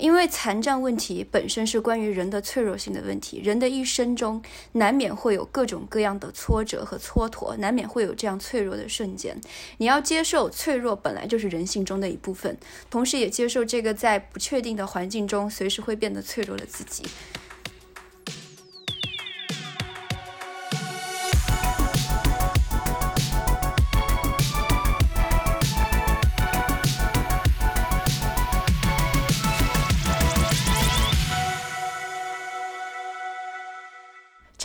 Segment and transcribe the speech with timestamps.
[0.00, 9.40] 因为残障问题本身是关于人的脆弱性的问题，人的一生中难免会有各种各样的挫折和蹉跎，难免会有这样脆弱的瞬间。
[9.78, 12.56] 你要接受脆弱本来就是人性中的一部分，
[12.90, 17.04] 同时也接受这个在不确定的环境中随时会变得脆弱的自己。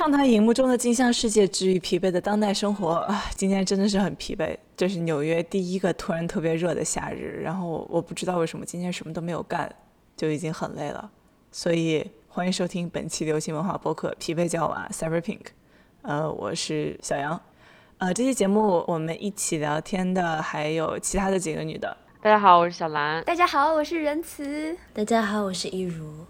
[0.10, 3.26] 畅谈荧幕中的镜像世界，治愈疲惫的当代生活啊！
[3.36, 9.72] 今天真的是很疲惫，这是纽约第一个突然特别热的夏日，然后我不知道为什么今天什么都没有干，
[10.18, 11.12] 就已经很累了。
[11.52, 15.38] 所以欢迎收听本期流行文化播客《疲惫叫娃 Cyber Pink》，
[16.02, 17.40] 呃，我是小杨，
[18.00, 21.96] 呃，这期节目我们一起聊天的还有其他的几个女的。
[22.20, 23.24] 大家好，我是小兰。
[23.26, 24.76] 大家好，我是仁慈。
[24.92, 26.26] 大家好，我是一如。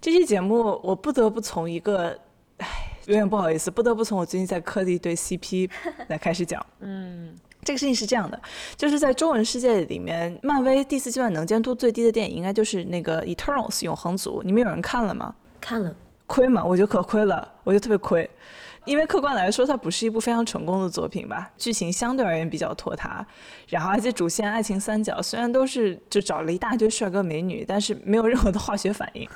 [0.00, 2.16] 这期节目我不得不从一个，
[2.58, 2.93] 唉。
[3.06, 5.70] 有点不好意思，不得不从我最近在磕的一对 CP
[6.08, 6.64] 来开始讲。
[6.80, 8.40] 嗯，这个事情是这样的，
[8.76, 14.42] 就是在中文世界里面，漫威第四阶段能见度最低的电影应该就是那个 Eternals 永恒族。
[14.44, 15.34] 你们有人看了吗？
[15.60, 15.94] 看了，
[16.26, 16.64] 亏吗？
[16.64, 18.28] 我觉得可亏了，我觉得特别亏。
[18.84, 21.50] 因为客观来说，它不是一部非常成功的作品吧？
[21.56, 23.24] 剧情相对而言比较拖沓，
[23.68, 29.28] 然后而且主线爱情三角虽然都是就找了一大堆帅哥美女，但是没有任何的化学反应。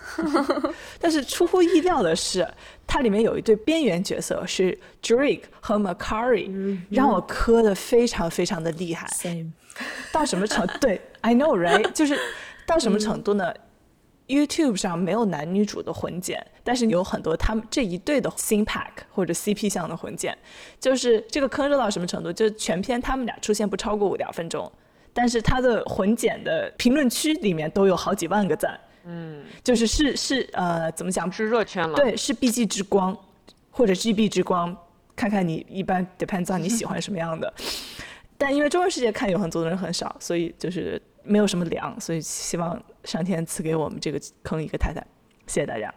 [1.00, 2.46] 但是出乎意料的是，
[2.86, 9.08] 它里面有一对边缘角色是 Drake 和 Macari，让我磕的非常非常的厉害。
[10.12, 10.78] 到什么程度？
[10.80, 12.18] 对，I know right，就是
[12.66, 13.52] 到什么程度呢
[14.28, 20.36] ？YouTube 上没有男女主的混剪，但是有很多他们这一对的 Scene Pack 或者 CP 向的混剪，
[20.78, 22.32] 就是这个坑热到什么程度？
[22.32, 24.70] 就是全片他们俩出现不超过五两分钟，
[25.12, 28.78] 但是他的混剪的评论区里面都有好几万个赞。
[29.04, 31.32] 嗯，就是是是呃，怎么讲？
[31.32, 31.96] 是热圈了。
[31.96, 33.16] 对，是 BG 之光
[33.70, 34.76] 或者 GB 之光，
[35.16, 37.50] 看看你一般 depends on 你喜欢什么样的。
[38.36, 42.82] 但因为中文世界看有很多的人很少，所以就是没有什么良，所以希望。
[43.04, 45.00] 上天赐给我们这个坑一个太太，
[45.46, 45.90] 谢谢大家。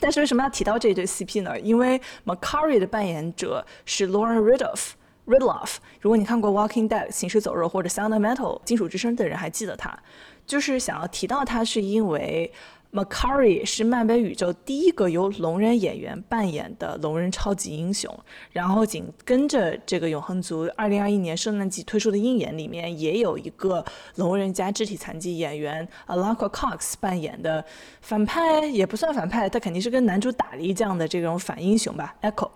[0.00, 1.60] 但是为什么要提到这一对 CP 呢？
[1.60, 5.76] 因为 Macari 的扮演者是 Lauren Ridloff，Ridloff。
[6.00, 9.96] 如果你看过《Walking Dead》行尸走肉或者《Sound Metal》金属之声的人还记得他，
[10.44, 12.52] 就是想要提到他是因为。
[12.94, 18.08] Macari 是漫威宇宙第一个由龙人演员扮演的龙人超级英雄，
[18.52, 23.84] 然后紧跟着这个永恒族，二零二一年圣诞季推出的鹰眼里面也有一个
[24.14, 27.64] 龙人加肢体残疾演员 Alaka Cox 扮演的
[28.00, 32.48] 反派，也不算反派，他肯定是跟男主打了一仗的这种反英雄吧，Echo。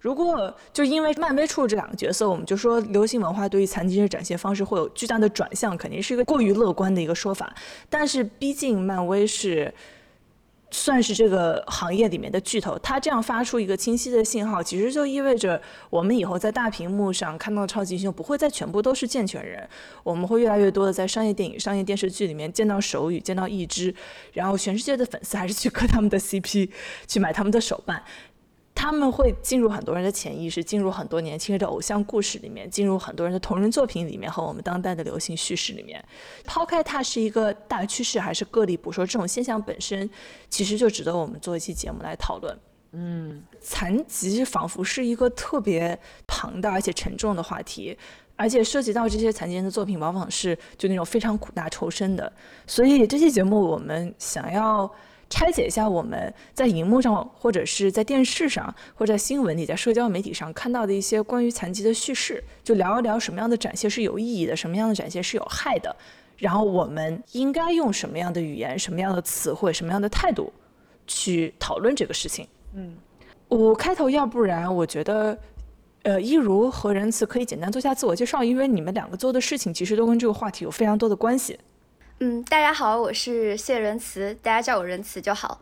[0.00, 7.52] 如果就因为漫威出了这两个角色，我们就说流行文化对于残疾人的展现方式会有巨大的转向，肯定是一个过于乐观的一个说法。
[7.90, 9.74] 但是毕竟漫威是
[10.70, 19.66] 算是这个行业里面的巨头，它这样发出一个清晰的信号，其实就意味着我们以后在大屏幕上看到超级英雄不会再全部都是健全人，
[20.04, 23.94] 我们会越来越多的在商业电影、商业电视剧里面见到手语、见到一只，
[24.34, 26.68] 然后全世界的粉丝还是去磕他们的 CP，
[27.06, 28.04] 去买他们的手办。
[28.80, 36.02] 他们会进入很多人的潜意识，进入很多年轻人的偶像故事里面，进入很多人的同人作品里面和我们当代的流行叙事里面。
[36.44, 40.08] 抛开它是一个大趋势还是个例，不说这种现象本身，
[40.48, 42.56] 其实就值得我们做一期节目来讨论。
[42.92, 47.98] 嗯，残疾仿佛是一个特别庞大而且沉重的话题，
[48.36, 52.32] 而且涉及到这些残疾人的作品，往往是就那种非常苦大仇深的。
[52.64, 54.88] 所以这期节目我们想要。
[55.30, 65.94] 拆解一下我们在荧幕上，或者是在电视上，或者在新闻里，在社交媒体上看到的一些关于残疾的叙事，就聊一聊什么样的展现是有意义的，什么样的展现是有害的，
[66.38, 70.50] 然后我们应该用什么样的语言、什么样的词汇、什么样的态度
[71.06, 72.46] 去讨论这个事情。
[72.74, 72.96] 嗯，
[73.48, 75.38] 我开头要不然我觉得，
[76.04, 81.58] 呃，一如和仁慈可以简单做下自我介绍，因为你们两个做的事情其实都跟这个话题有非常多的关系。
[82.20, 85.60] 嗯，大家好，我是谢仁慈，大家叫我仁慈就好。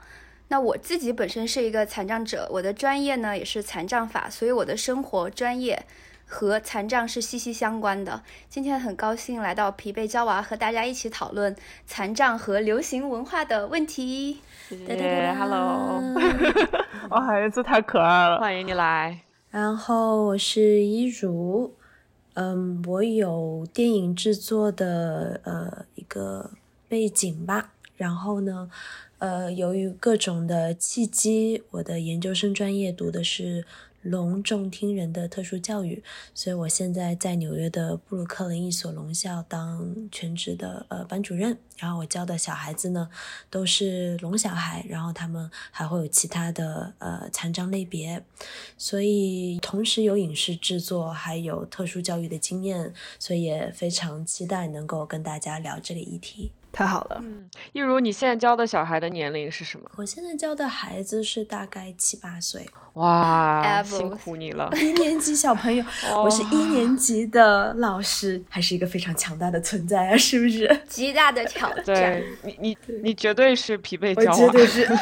[0.49, 5.85] 那我自己本身是一个残障者，我的专业呢也是残障法，所以我的生活专业
[6.25, 8.23] 和残障是息息相关的。
[8.49, 11.55] 今天很高兴来到疲惫娇娃，和大家一起讨论
[11.87, 14.41] 残障和流行文化的问题。
[14.67, 16.03] 谢谢，Hello，
[17.11, 19.21] 哇，孩子太可爱了，欢迎你来。
[19.51, 21.77] 然后我是一如。
[22.37, 26.51] 嗯，我有电影制作的呃一个
[26.87, 28.71] 背景吧，然后呢，
[29.17, 33.65] 呃，由于各种的契机，我的研究生专业读的是
[34.07, 36.03] 聋重听人的特殊教育，
[36.35, 41.59] 所以我现在在纽约的布鲁克林一所聋校当全职的呃班主任。
[41.79, 43.11] 然后我教的小孩子呢
[43.51, 48.25] 都是聋小孩，然后他们还会有其他的呃残障类别，
[48.79, 56.51] 所以同时有影视制作，还有特殊教育的经验，所以也非常期待能够跟大家聊这个议题。
[56.77, 59.91] 太好了，嗯，一如你现在教的小孩的年龄是什么？
[59.97, 65.83] 我现在教的孩子是大概七八岁，哇，辛苦你了，一年级小朋友，
[66.23, 70.69] 我是一年级的老师，还是一个非常强大的存在啊，是不是？
[70.87, 74.93] 极大的挑战，对你，你，你绝对是疲惫娇娃，绝对是 疲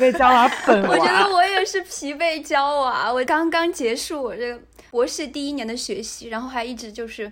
[0.00, 0.88] 惫娇娃本娃。
[0.88, 4.58] 我觉得我也是疲惫娇娃，我刚刚结束我这个
[4.90, 7.30] 博士第一年的学习，然后还一直就是。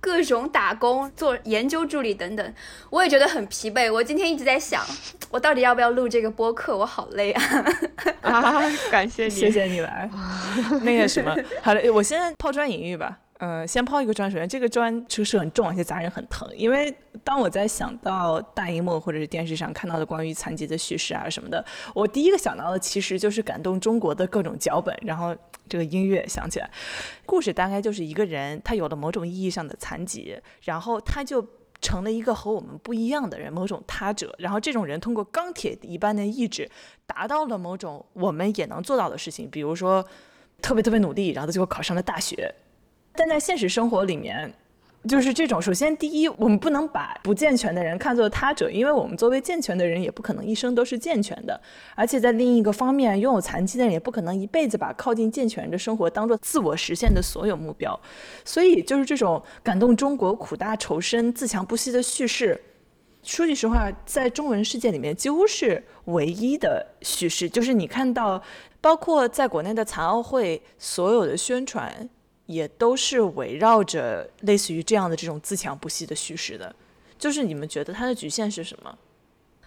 [0.00, 2.54] 各种打工、做研究助理等等，
[2.90, 3.92] 我也觉得很疲惫。
[3.92, 4.84] 我今天一直在想，
[5.30, 6.76] 我到底要不要录这个播客？
[6.76, 7.42] 我好累啊！
[8.22, 10.08] 啊，感谢你，谢谢你来。
[10.82, 13.18] 那个什么，好了，我先抛砖引玉吧。
[13.38, 16.48] 呃，先抛一个砖，首先这个砖其实很重，而且砸人很疼。
[16.56, 21.62] 因为当我在想到大荧幕或者是电视上看到的关于残疾的叙事啊什么的，
[21.94, 25.36] 我第一个想到的其实就是感动中国的各种脚本，然后
[25.68, 26.70] 这个音乐响起来，
[27.24, 31.46] 故事大概就是一个人他有了某种意义上的残疾，然后他就
[31.80, 36.70] 成了一个和我们不一样的人，某种他者，然后这种人通过钢铁一般的意志，
[37.06, 40.06] 达到了某种我们也能做到的事情，比如说
[40.62, 42.54] 特别特别努力，然后他最后考上了大学。
[43.12, 44.52] 但在现实生活里面，
[45.08, 45.60] 就是这种。
[45.60, 51.60] 首先，第一，我们不能把不健全的人看作他者，因为我们作为健全的人，也不可能一生都是健全的。
[51.94, 57.98] 而且，在另一个方面，拥有残疾的人也不可能一辈子把靠近健全人的生活当做自我实现的所有目标。
[58.44, 62.60] 所以，就是这种感动中国、苦大仇深、自强不息的叙事，
[63.22, 67.48] 说句实话，在中文世界里面几乎是唯一的叙事。
[67.48, 68.42] 就是你看到，
[68.80, 72.08] 包括在国内的残奥会所有的宣传。
[72.46, 76.74] 也都是围绕着类似于这样的这种自强不息的叙事的，
[77.18, 78.96] 就是你们觉得它的局限是什么？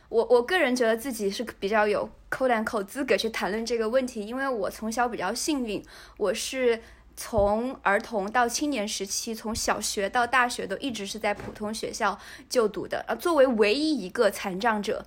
[0.08, 5.84] 我我个人觉得自己是比较有扣两口资格去谈论这个问题，因为我从小比较幸运，
[6.18, 6.82] 我是
[7.16, 12.18] 从儿童到青年时期，从小学到大学都一直是在普通学校
[12.50, 15.06] 就读的，呃，作为唯一一个残障者，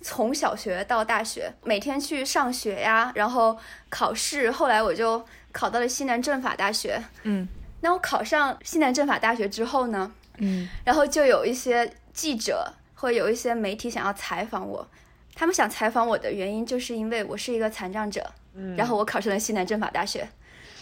[0.00, 3.58] 从小学到大学每天去上学呀，然后
[3.90, 5.26] 考试，后来我就。
[5.52, 7.48] 考到了西南政法大学，嗯，
[7.80, 14.88] 那我考上西南政法大学之后呢，嗯，然后就有一些记者或有一些媒体想要采访我，
[15.34, 20.28] 他们想采访我的原因就是因为我是一个残障者，嗯，然后我考上了西南政法大学，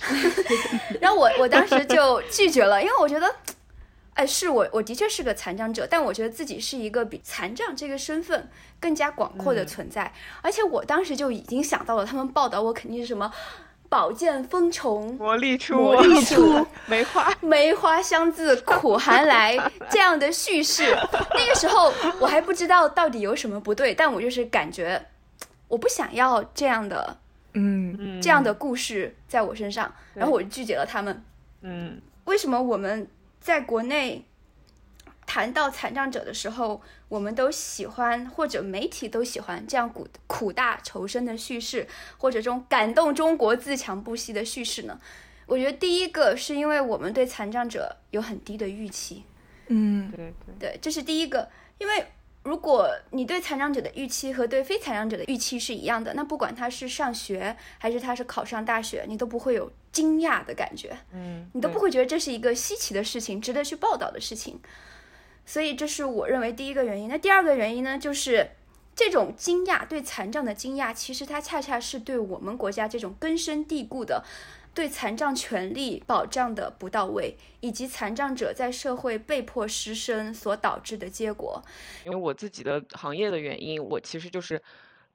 [1.01, 3.35] 然后我我当时就拒绝了，因为我觉得，
[4.15, 8.51] 哎，是我我的确是个残障者，但我觉得自己是一个比残障这个身份
[8.81, 10.13] 更加广阔的存在，
[10.43, 13.33] 而且我当时就已经想到了，他们报道我肯定是什么。
[13.89, 19.57] 宝剑锋从，魔力出，魔力出， 梅花，梅花香自 苦寒来，
[19.91, 20.97] 这样的叙事，
[21.35, 25.07] 那个时候我还不知道到底有什么不对，但我就是感觉，
[25.69, 27.17] 我不想要这样的，
[27.55, 31.25] 嗯，这样的故事在我身上，然后我就拒绝了他们。
[31.63, 33.09] 嗯，为什么我们
[33.41, 34.25] 在国内？
[35.31, 41.87] 谈到残障者的时候，我们都喜欢，或者媒体都喜欢这样苦苦大仇深的叙事，
[42.19, 45.01] 或者这种感动中国自强不息的叙事呢？
[45.47, 49.25] 我觉得第一个是因为我们对残障者有很低的预期，
[49.69, 51.49] 嗯，对对，对，这是第一个。
[51.79, 52.05] 因为
[52.43, 64.61] 如果你对残障者的预期和对非残障者的预期是一样的，那不管他是上学还是他是考上大学，你都不会有惊讶的感觉，嗯，你都不会觉得这是一个稀奇的事情，值得去报道的事情。
[65.49, 67.09] 所以这是我认为第一个原因。
[67.09, 68.51] 那第二个原因呢，就是
[68.95, 74.23] 这种惊讶对残障的惊讶，其实它恰恰是对我们国家这种根深蒂固的
[74.75, 81.63] 对残障权利保障的不到位，以及残障者在社会被迫失声所导致的结果。
[82.05, 84.63] 因为我自己的行业的原因，我其实就是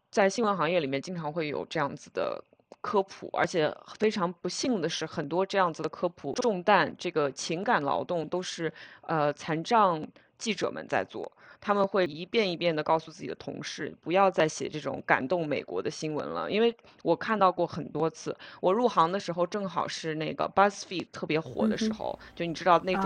[0.10, 2.44] 在新闻行业里面经常会有这样子的
[2.82, 10.06] 科普，而且非常不幸的是，很多这样子的科普重担，这个情感劳动都是呃残障。
[10.36, 11.32] 记者们在做，
[11.65, 18.36] 他们会一遍一遍地告诉自己的同事，不要再写这种感动美国的新闻了，因为我看到过很多次。
[18.60, 23.05] 我入行的时候正好是那个 BuzzFeed 特别火的时候，就你知道那种，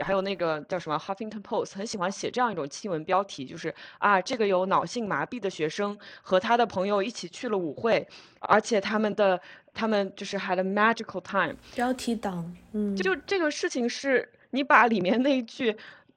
[0.00, 8.06] 还有那个叫什么 Huffington Post 很喜欢写这样一种新闻标题，就是啊，这个有脑性麻痹的学生和他的朋友一起去了舞会，
[8.40, 9.40] 而且他们的
[9.72, 11.56] 他们就是 had a magical time。
[11.74, 15.74] 标题党，嗯，就这个事情是你把里面那一句。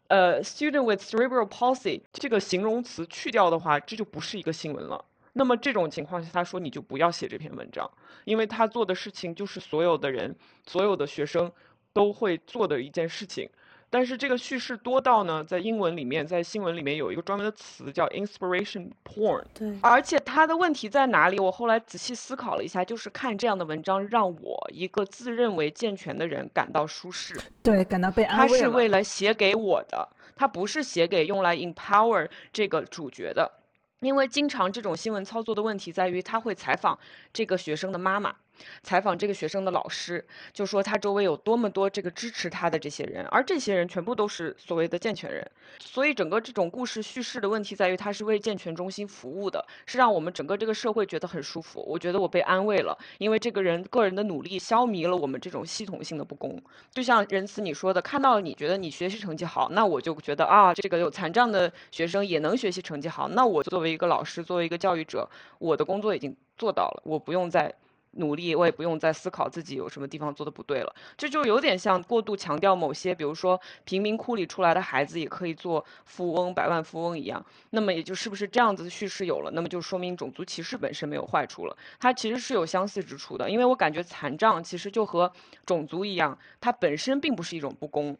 [0.07, 5.03] 呃，student with cerebral palsy 这个形容词去掉的话，这就不是一个新闻了。
[5.33, 7.89] 那么这种情况下，他说你就不要写这篇文章，
[8.25, 10.35] 因为他做的事情就是所有的人、
[10.67, 11.51] 所有的学生
[11.91, 13.49] 都会做的一件事情。
[13.93, 19.43] 但是这个叙事多到呢，在英文里面，在新闻里面有一个专门的词叫 inspiration porn。
[19.53, 21.39] 对，而且它的问题在哪里？
[21.39, 27.39] 我后来仔细思考了一下，就是看这样的文章，让我一个自认为健全的人感到舒适。
[27.61, 28.57] 对，感到被安他慰了。
[28.57, 33.51] 是为了写给我的，他不是写给用来 empower 这个主角的。
[33.99, 36.97] 因为经常这种新闻操作的问题在于，他会采访
[37.31, 38.33] 这个学生的妈妈，
[38.81, 45.45] 采访这个学生的老师，就说他周围有多么多这个支持他的这些人，而这些人全部都是所谓的健全人。
[45.79, 51.83] 所以整个这种故事叙事的问题在于，他是为健全中心服务的，是让我们整个这个社会觉得很舒服。
[51.87, 56.61] 我觉得我被安慰了，因为这个人个人的努力消弭了我们这种系统性的不公。
[56.91, 67.73] 就像仁慈你说的，看到你觉得你学习成绩好，那我就觉得啊，这个有残障的学生也能学习成绩好，那我作为一个老师，作为一个教育者，我的工作已经做到了，我不用再
[68.13, 70.95] 努力，我也不用再思考自己有什么地方做的不对了。
[71.17, 77.43] 这就有点像过度强调某些，比如说贫民窟里出来的孩子也可以做富翁、百万富翁一样。
[77.71, 83.49] 那么也就是不是这样子的叙事有了，那么就说明种族歧视本身没有坏处了，它其实是有相似之处的。
[83.49, 85.31] 因为我感觉残障其实就和
[85.65, 88.15] 种族一样，它本身并不是一种不公。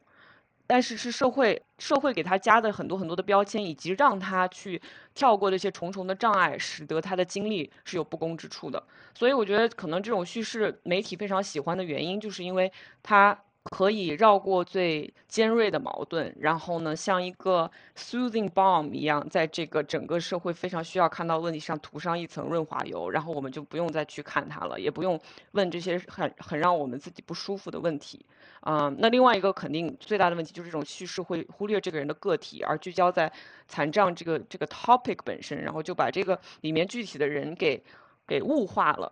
[0.66, 4.82] 但是是社会社会给他加的很多很多的标签，以及让他去
[5.14, 8.82] 跳过这些重重的障碍，使得他的经历是有不公之处的。
[9.14, 13.38] 所以我觉得可能这种叙事媒体非常喜欢的原因，就是因为他
[13.72, 25.20] 可以绕过最尖锐的矛盾，然后呢，像一个 soothing balm 一样，在这个整个社会非常需要看到问题上涂上一层润滑油，然后我们就不用再去看它了，也不用
[25.52, 28.26] 问这些很很让我们自己不舒服的问题。
[28.66, 33.32] 嗯，那另外一个肯定最大的问题就是这种叙事会忽略这个人的个体，而聚焦在
[33.68, 37.82] 残障这个这个 topic 本身，然后就把这个里面具体的人给
[38.28, 39.12] 给物化了。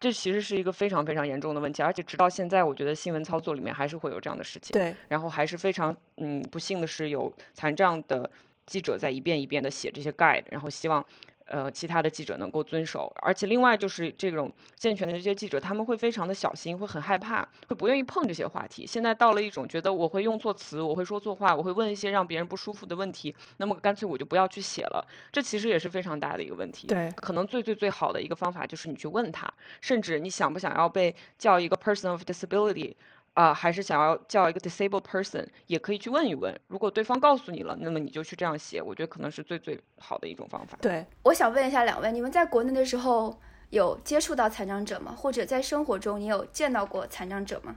[0.00, 4.72] 这其实是一个非常非常严重的问题，而且直到现在，我觉得新闻操作里面还是会有这样的事情。
[4.72, 8.30] 对，然后还是非常嗯不幸的是，有残障的
[8.66, 11.04] 记者在一遍一遍的写这些 guide，然后希望。
[11.48, 18.86] 呃，其他的记者能够遵守，而且另外就是这种健全的这些记者，他们会非常的小心，会很害怕，会不愿意碰这些话题。
[18.86, 25.02] 现在到了一种觉得我会用错词，我会说错话，我会问一些让别人不舒服的问题，那么干脆我就不要去写了。
[25.32, 26.86] 这其实也是非常大的一个问题。
[26.86, 32.94] 对，可能最最最好的一个方法就是你去问他，甚至你想不想要被叫一个 person of disability。
[33.38, 36.52] 啊，还是想要叫一个 disabled person，也可以去问一问。
[36.66, 38.82] 如果对方告诉你了，那么你就去这样写。
[38.82, 40.76] 我觉得可能是最最好的一种方法。
[40.80, 43.38] 对，我想问一下两位，你们在国内的时候
[43.70, 45.14] 有接触到残障者吗？
[45.16, 47.76] 或者在生活中你有见到过残障者吗？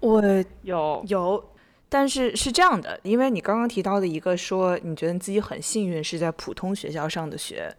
[0.00, 0.20] 我
[0.62, 1.52] 有有，
[1.88, 7.72] 但是是这样的，因为你刚刚提到的一个说，你觉得你自己很幸运是在普通学校上的学，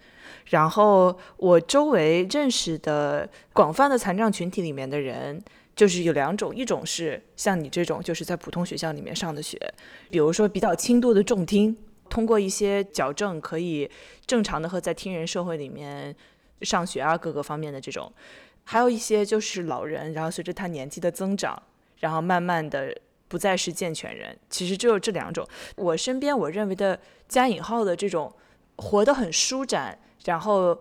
[0.46, 5.44] 然后我周围认识的广泛的残障群体里面的人。
[5.76, 9.58] 就是有两种，一种是像你这种，就是在普通学校里面上的学，
[10.10, 11.76] 比如说比较轻度的重听，
[12.10, 13.90] 通过一些矫正可以
[14.28, 16.16] 正常的和在听人社会里面
[16.62, 18.12] 上学啊，各个方面的这种。
[18.64, 21.60] 还有一些就是老人，然后随着他年纪的增长，
[22.00, 22.96] 然后慢慢的
[23.28, 24.38] 不再是健全人。
[24.50, 25.48] 其实只有这两种。
[25.76, 28.32] 我身边我认为的加引号的这种
[28.76, 30.80] 活得很舒展，然后。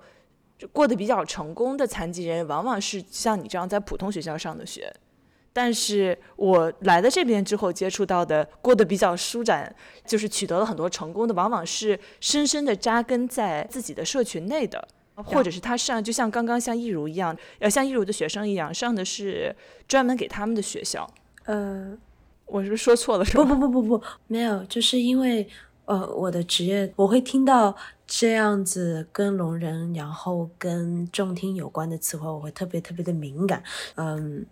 [0.69, 4.93] 过得比较成功的残疾人，往往是像你这样在普通学校上的学。
[5.55, 9.75] 但是我来了这边之后，接触到的过得比较舒展，
[10.07, 19.55] 就是取得了很多成功的，往往是深深的扎根在自己的社群内的，或者是他上，就像刚刚像易如一样，呃，像易如的学生一样，上的是
[19.87, 21.07] 专门给他们的学校。
[21.45, 21.95] 呃，
[22.47, 23.25] 我是说错了？
[23.27, 25.47] 不不不不不，没有，就是因为
[25.85, 27.77] 呃，我的职业我会听到。
[28.15, 33.63] 这样子跟聋人，然后跟重听有关的词汇，我会特别特别的敏感。
[33.95, 34.45] 嗯，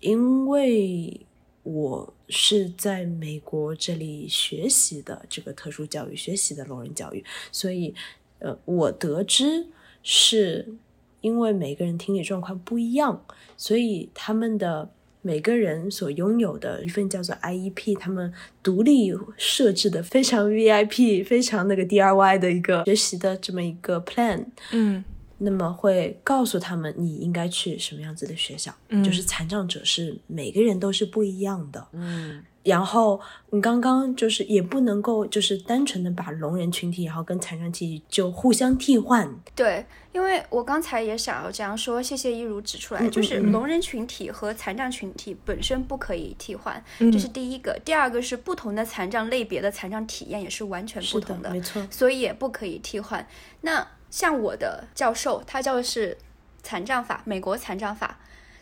[0.00, 1.26] 因为
[1.62, 7.94] 我是在美国这里学习的这个特殊教育，学习的聋人教育，所以
[8.40, 9.68] 呃，我得知
[10.02, 10.74] 是
[11.22, 13.24] 因为每个人听力状况不一样，
[13.56, 14.90] 所以他们的。
[15.22, 25.04] 每个人所拥有的一份叫做 IEP，他们独立设置的非常 VIP、非常那个 DIY 的一个学习的这么一个 plan，嗯，
[25.38, 32.42] 那么会告诉他们你应该去什么样子的学校，嗯，就是残障者是每个人都是不一样的，嗯。
[32.62, 39.28] 然后你刚刚就是也不能够就是单纯的把聋人群体然后跟残障群体就互相替换。
[39.54, 47.78] 对，因为我刚才也想要这样说，谢谢一如指出来，就是聋人群体和残障群体本身不可以替换，这是第一个。
[47.84, 53.26] 第二个是不同的残障类别的残障体验也是完全不同的，没错，所以也不可以替换。
[53.62, 56.18] 那像我的教授，他教的是
[56.62, 58.18] 残障法，美国残障法，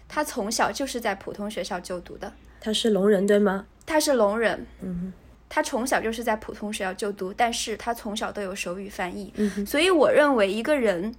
[0.06, 2.32] 他从小就是在普通学校就读的。
[2.60, 3.66] 他是聋人对吗？
[3.86, 5.12] 他是聋人，嗯
[5.50, 9.32] 他从小就是在普通学校就读，但是他从小都有手语翻译。
[9.36, 11.14] 嗯哼，所以我认为一个人，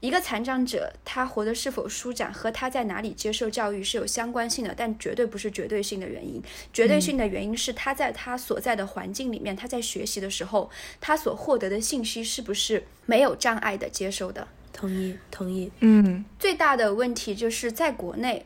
[0.00, 6.42] 一个残障者，他活得是否舒展和他在哪里接受教育是有相关性的，但绝对不是绝对性的原因。
[6.74, 10.70] 绝对性的原因是他在他所在的环境里面，他在学习的时候，
[11.00, 14.46] 他所获得的信息是不是没有障碍的接收的。
[14.74, 18.44] 同意同意，嗯最大的问题就是在国内，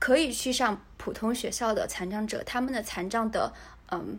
[0.00, 3.52] 可以去上普通学校的残障者，他们的残障的
[3.92, 4.18] 嗯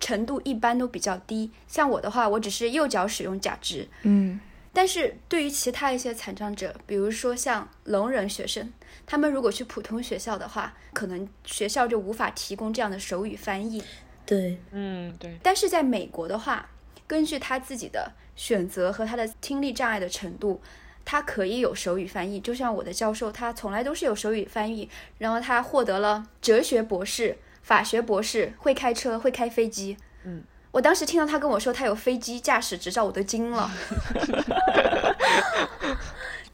[0.00, 1.52] 程度一般都比较低。
[1.68, 4.40] 像我的话，我只是右脚使用假肢，嗯
[4.72, 8.72] 但是对于其他一些残障者，比如说像聋人学生，
[9.04, 13.82] 他们如果去普通学校的话，可能学校就无法提供这样的手语翻译。
[14.24, 16.68] 对，嗯，对，但是在美国的话，
[17.08, 20.62] 根据他自己的选择和他的听力障碍的程度，
[21.10, 22.38] 他可以有手语翻译。
[22.38, 24.88] 就像我的教授，他从来都是有手语翻译，
[25.18, 29.96] 然后他获得了哲学博士、法学博士，会开车，会开飞机。
[30.22, 33.68] 嗯，我当时听到他跟我说他有飞机驾驶执照，我都惊了。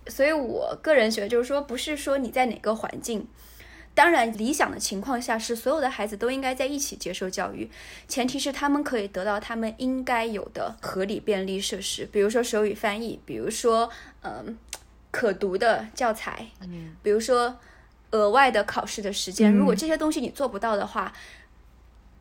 [0.08, 3.28] 所以我个人觉得，就是说，不是说你在哪个环境。
[3.96, 7.70] 当然，理想的情况下是所有的孩子都应该在一起接受教育，
[8.06, 13.88] 前提是他们可以得到他们应该有的合理便利设施，比如说手语翻译，比如说
[14.20, 14.58] 嗯
[15.10, 17.56] 可读的教材，嗯比如说
[18.10, 19.50] 额外的考试的时间。
[19.50, 21.10] 嗯如果这些东西你做不到的话，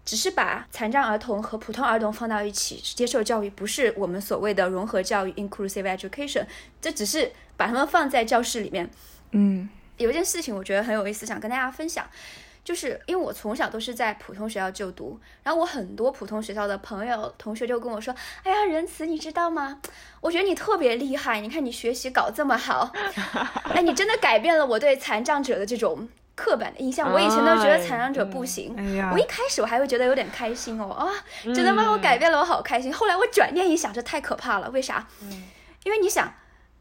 [0.05, 6.45] 只是把残障儿童和普通儿童放到一起接受教育，不是我们所谓的融合教育 （inclusive education），
[6.79, 8.89] 这只是把他们放在教室里面。
[9.31, 12.05] 嗯有一件事情我觉得很有意思，想跟大家分享，
[12.63, 19.79] 就是因为我从小都是在普通学校就读，然后我很多普通学校的朋友同学就跟我说：“哎呀，仁慈，你知道吗？
[20.21, 22.91] 我觉得你特别厉害，你看你学习搞这么好，
[23.73, 27.13] 哎，你真的改变了我对残障者的这种刻板的印象。
[27.13, 28.75] 我以前都觉得残障者不行。
[29.13, 31.07] 我一开始我还会觉得有点开心哦，啊，
[31.53, 32.91] 真的帮我改变了，我好开心。
[32.91, 35.07] 后来我转念一想，这太可怕了，为啥？
[35.83, 36.33] 因为你想，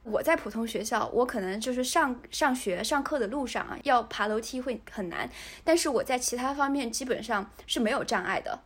[0.04, 5.28] 我在普通学校，我可能就是上上学上课的路上啊，要爬楼梯会很难，
[5.64, 8.60] 但是我在其他方面基本上是没有障碍的。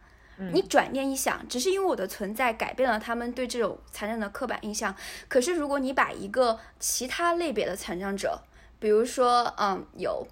[0.53, 4.94] 你转念一想，只是因为我的存在改变了他们对这种残障的刻板印象。
[5.27, 8.40] 可是如果你把一个其他类别的残障者，
[8.79, 10.24] 比如说，嗯，有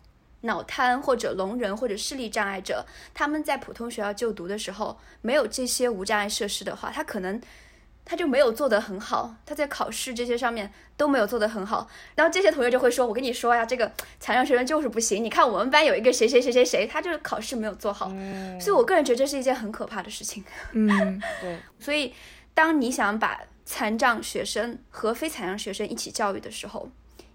[0.43, 7.41] 脑瘫或者聋人或者视力障碍者，他们在普通学校就读的时候，没有这些无障碍设施的话，他可能
[8.09, 11.89] 他就没有做得很好，他在考试这些上面都没有做得很好。
[12.15, 13.91] 然后这些同学就会说：“我跟你说呀，这个
[14.21, 15.23] 残障学生就是不行。
[15.23, 18.09] 你看我们班有一个谁谁谁谁谁，他就是考试没有做好。
[18.61, 20.45] 所以我个人觉得这是一件很可怕的事情。
[20.73, 22.15] 嗯 对，所以，
[22.55, 26.89] 当你想把残障学生和非残障学生一起教育的时候，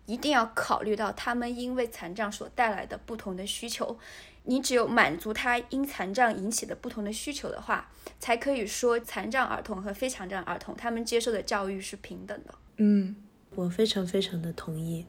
[0.05, 3.99] 一定要考虑到他们因为残障所带来的不同的需求。
[4.43, 12.54] 你只有满足他因残障引起的不同的需求的话，才可以说残障儿童和非残障儿童他们接受的教育是平等的。
[12.77, 13.15] 嗯
[13.56, 15.06] 我非常非常的同意，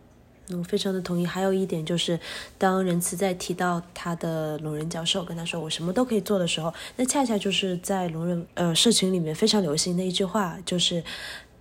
[0.51, 1.25] 我非常的同意。
[1.25, 2.19] 还有一点就是，
[2.59, 11.03] 当仁慈在提到他的聋人教授跟他说我什么都可以做的时候，那恰恰就是在聋人呃社群里面非常流行的一句话，就是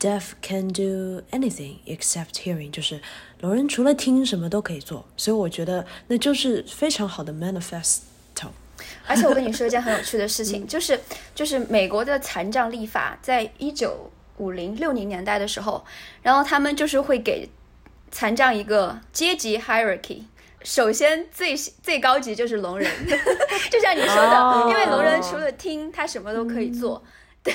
[0.02, 3.00] “deaf can do anything except hearing”，就是
[3.40, 5.06] 聋人除了听什么都可以做。
[5.16, 8.02] 所以我觉得那就是非常好的 manifesto。
[9.08, 11.00] 而且我跟你说一件很有趣的事情，就是
[11.36, 15.86] 就是美国的残障立法在一九五零六零年代的时候，
[16.24, 17.48] 然后他们就是会给
[18.12, 20.24] 残障一个阶级 hierarchy。
[20.64, 22.90] 首先最最高级就是聋人，
[23.70, 27.04] 就像你说的，哦因为聋人除了听，他什么都可以做。
[27.44, 27.54] 对，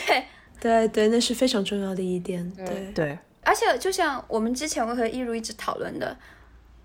[0.61, 2.51] 对对，那是非常重要的一点。
[2.53, 6.17] 对对对，而且就像我们之前我和一如一直讨论的，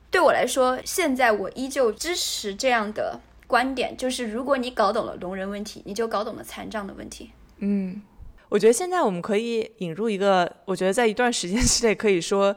[0.09, 7.31] 对我来说，现在我依旧支持这样的观点，就是如果你搞懂了聋人问题，你就搞懂了残障的问题。
[7.59, 8.01] 嗯，
[8.49, 12.55] 我觉得现在我们可以引入一个，我觉得在一段时间之内可以说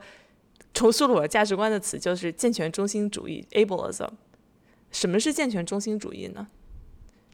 [0.72, 4.08] 重塑了我的价值观的词，就是健全中心主义 （ableism）。
[4.90, 6.46] 什么是健全中心主义呢？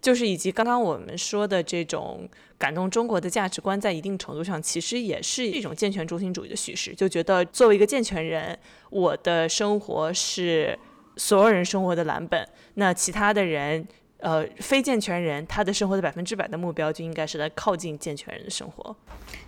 [0.01, 8.59] 就是以及刚刚我们说的这种感动中国的价值观，在一定程度上其实也是一种健全中心主义的叙事，就觉得作为一个健全人，
[8.91, 10.79] 我的生活是
[11.17, 13.87] 所有人生活的蓝本，那其他的人。
[14.23, 18.95] 呃，非健全人他的生活的百分之百的目标就应该是来靠近健全人的生活。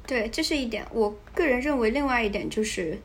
[0.06, 0.82] 对，这是一点。
[0.94, 2.98] 我个人认为，另外一点就是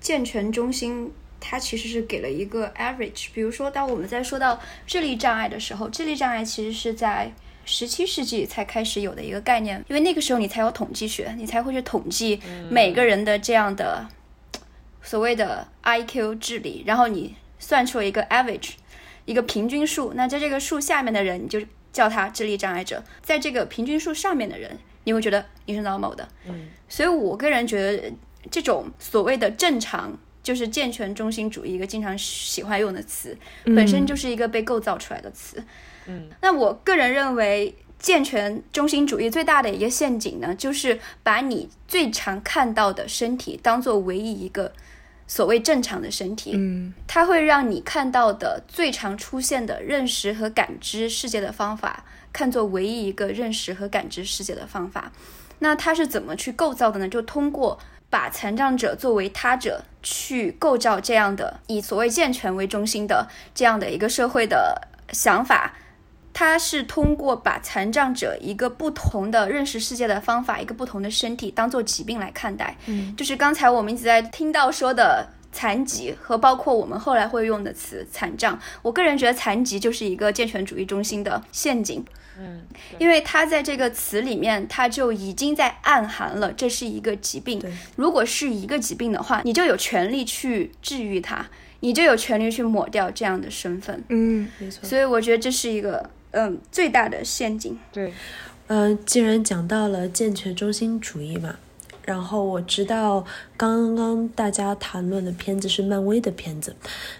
[0.00, 3.28] 健全中心，它其实是给了一个 average。
[3.32, 7.32] 比如说，当我们在说到智力障碍的时候，智力障碍其实是在
[7.64, 14.06] 十七世纪才开始有的一个概念，因为那个时候你才有统计学，你才会去统计每个人的这样的
[15.02, 18.72] 所谓的 IQ 智力，然后你算出了一个 average，
[19.24, 20.12] 一个平均数。
[20.14, 21.60] 那在这个数下面的人，你就
[21.92, 26.28] 叫他智力障碍者；在这个平均数上面的人，你会觉得你是 normal 的。
[26.46, 28.12] 嗯，所以我个人觉得
[28.50, 30.18] 这种所谓的正常。
[30.42, 35.62] 就是健全中心主义一个经常喜欢用的词，本身就是一个被构造出来的词。
[36.06, 44.72] 嗯，那我个人认为，健全中心主义最大的一个陷阱呢，就是把你最常看到的身体当做唯一一个
[45.26, 46.52] 所谓正常的身体。
[46.54, 55.12] 嗯，它会让你看到的最常出现的认识和感知世界的方法，看作唯一一个认识和感知世界的方法。
[55.58, 57.06] 那它是怎么去构造的呢？
[57.06, 57.78] 就通过。
[58.10, 65.72] 把残障者作为他者去构造这样的以所谓健全为中心的这样的一个社会的想法，
[66.32, 72.76] 它是通过把残障者一个不同的认识世界的方法，一个不同的身体当做疾病来看待。
[72.86, 82.04] 嗯，就是刚才我们一直在听到说的残疾和包括我们后来会用的词残障，我个人觉得残疾就是一个健全主义中心的陷阱。
[82.38, 82.62] 嗯，
[82.98, 87.60] 因为它在这个词里面，它就已经在暗含了这是一个疾病。
[87.96, 91.44] 如果是一个疾病的话，你就有权利去治愈它，
[91.80, 94.02] 你就有权利去抹掉这样的身份。
[94.08, 94.88] 嗯，没错。
[94.88, 97.78] 所以我觉得这是一个嗯最大的陷阱。
[97.92, 98.14] 对，
[98.68, 101.56] 嗯，既然讲到了健全中心主义嘛，
[102.10, 103.24] 然后我知道
[103.56, 106.74] 刚刚大家谈论的片子是漫威的片子，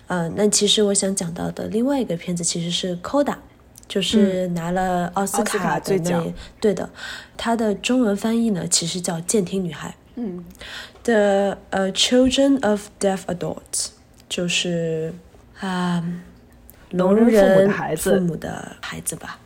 [0.09, 3.35] 呃，那其实我想讲到的另外一个片子其实是《Coda》。
[3.93, 6.89] 就是拿了奥斯卡的那，对的，
[7.37, 9.89] 它的中文翻译呢，其实叫《健听女孩》。
[10.15, 10.45] 嗯
[11.03, 13.89] ，The 呃 Children of Deaf Adults，
[14.29, 15.13] 就是
[15.59, 16.05] 啊，
[16.91, 19.41] 聋人父母的孩子吧。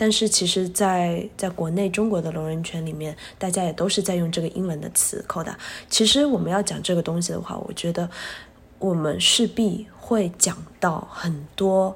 [0.00, 5.52] 但是其实，在在国内中国的聋人圈里面，大家也都是在用这个英文的词 “coda”。
[5.90, 8.08] 其实我们要讲这个东西的话，我觉得
[8.78, 11.94] 我们势必会讲到很多。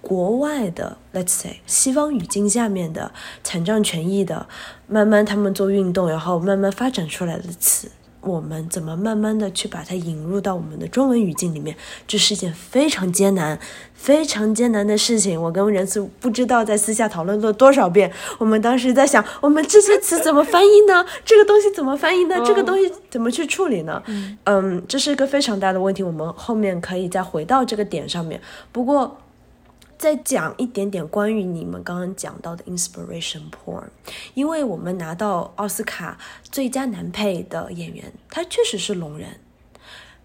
[0.00, 3.10] 国外的，let's say 西方语境下面的
[3.42, 4.46] 残障权益的，
[4.86, 7.90] 慢慢他们做运动，然后慢慢发展出来的词，
[8.26, 11.76] 我们怎么慢慢的去把它引入到我们的中文语境里面？
[12.08, 13.58] 这是一件非常艰难、
[13.94, 15.40] 非常艰难的事情。
[15.40, 18.12] 我跟仁慈不知道在私下讨论了多少遍。
[18.38, 21.04] 我们当时在想，我们这些词怎么翻译呢？
[21.24, 22.36] 这个东西怎么翻译呢？
[22.44, 24.02] 这个东西怎么去处理呢？
[24.44, 26.02] 嗯，这是一个非常大的问题。
[26.02, 28.40] 我们后面可以再回到这个点上面。
[28.72, 29.16] 不过。
[29.98, 33.84] 再讲一点点关于你们刚刚讲到的 inspiration porn，
[34.34, 39.28] 因为我们拿到奥斯卡最佳男配的演员，他确实是聋人。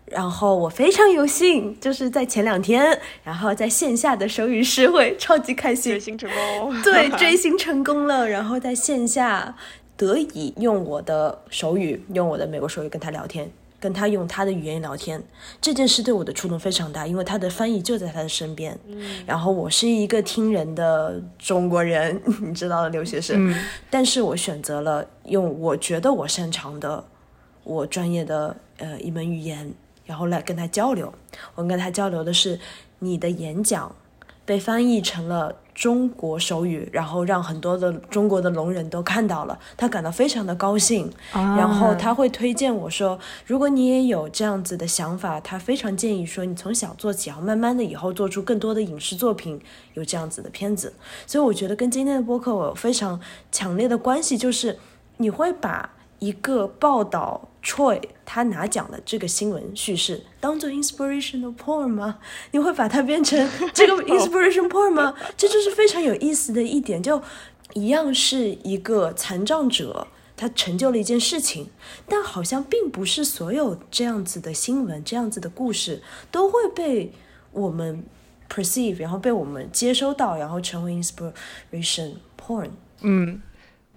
[0.05, 8.27] 然后我非常有幸，就是在前两天，然后在线下的手语诗会，超级开心，追星成功，对，追星成功了。
[8.27, 9.55] 然后在线下
[9.95, 13.49] 得以用我的手语，用我的美国手语跟他聊天。
[13.81, 15.21] 跟他用他的语言聊天
[15.59, 18.77] 这件事对我的触动非常大，因为他的翻译就在他的身边。
[18.85, 23.53] 嗯，然后我是一个听人的中国人， 你知道的留学生，
[23.89, 27.03] 但是我选择了用我觉得我擅长的、
[27.63, 29.73] 我专业的呃一门语言，
[30.05, 31.11] 然后来跟他交流。
[31.55, 32.59] 我跟他交流的是
[32.99, 33.93] 你的演讲
[34.51, 35.55] 被翻译成了。
[35.73, 41.09] 中国手语，然后让很多的中国的聋人都看到了，他感到非常的高兴。
[41.31, 49.59] 然后他会推荐我说，如果你也有这样子的想法，他非常建议说，你从小做起，然后慢慢的以后做出更多的影视作品，
[49.93, 50.93] 有这样子的片子。
[51.25, 53.17] 所以我觉得跟今天的播客我有非常
[53.49, 54.77] 强烈的关系，就是
[55.17, 55.91] 你会把。
[56.19, 62.17] 一个报道 Troy 他拿奖的这个新闻叙事当做 inspirational porn 吗？
[62.51, 65.15] 你会把它变成 这个 inspirational porn 吗？
[65.37, 67.21] 这就是非常有意思的一点，就
[67.73, 71.69] 一样是一个残障者，他成就了一件事情，
[72.07, 77.13] 但好像并不是所有这样子的新闻、这样子的故事都会被
[77.51, 78.03] 我们
[78.49, 82.71] perceive，然后被我们接收到，然后成为 inspiration porn。
[83.01, 83.39] 嗯，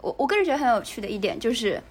[0.03, 1.83] 我我个人觉得很有趣的一点就是。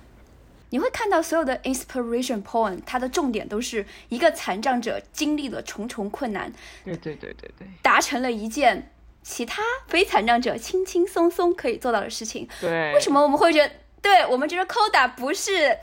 [0.74, 6.52] 你会看到所有的 inspiration point，它的重点都是一个残障者经历了重重困难，
[6.84, 12.50] 对对对对对，达成了一件其他非残障者轻轻松松可以做到的事情。
[12.60, 13.72] 对，为什么我们会觉得？
[14.02, 15.78] 对我们觉得 Coda 不是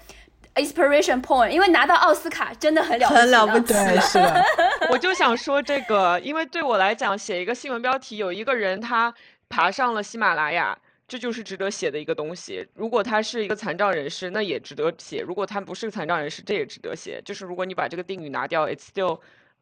[0.57, 4.45] inspiration point，因为拿到奥斯卡真的很了很了不起，是的。
[4.91, 9.15] 我就想说这个，因为对我来讲，写一个新闻标题，有一个人他
[9.49, 10.77] 爬上了喜马拉雅。
[11.11, 12.65] 这就是值得写的一个东西。
[12.73, 17.21] 如果他是一个残障人士，那也值得写；如果他不是残障人士，这也值得写。
[17.25, 19.19] 就是如果你把这个定语拿掉，it's still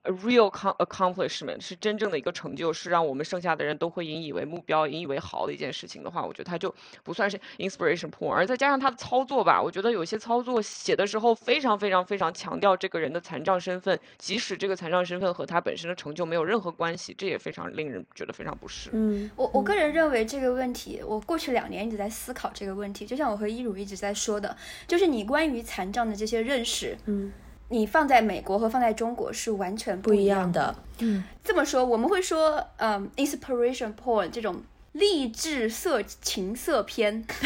[0.08, 8.30] a real accomplishment 是真正的一个成就，是让我们剩下的人都会引以为目标、引以为豪的一件事情的话，我觉得它就不算是 inspiration porn。
[8.30, 18.88] 而再加上它的操作吧，我觉得有些操作写的时候非常非常非常强调这个人的残障身份，即使这个残障身份和他本身的成就没有任何关系，这也非常令人觉得非常不适。
[18.94, 27.30] 嗯，我我个人认为这个问题，我过去两年一直在思考这个问题，就像我和一如一直在说的，就是你关于残障的这些认识，嗯。
[27.70, 30.74] 你放在美国和放在中国是完全不一样的。
[31.00, 37.22] 嗯，这么说，我们会说，嗯，inspiration porn 这种励志色情色片，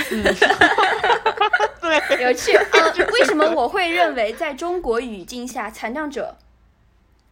[1.81, 2.53] 对，有趣。
[2.57, 6.37] 呃，为什么我会认为在中国语境下，残障者，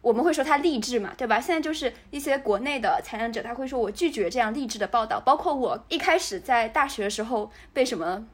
[0.01, 1.39] 我们会说他励志嘛，对吧？
[1.39, 8.25] 现在就是一些国内的残障者，他会说我拒绝这样励志的报道，包括我一开始在大学的时候被什么。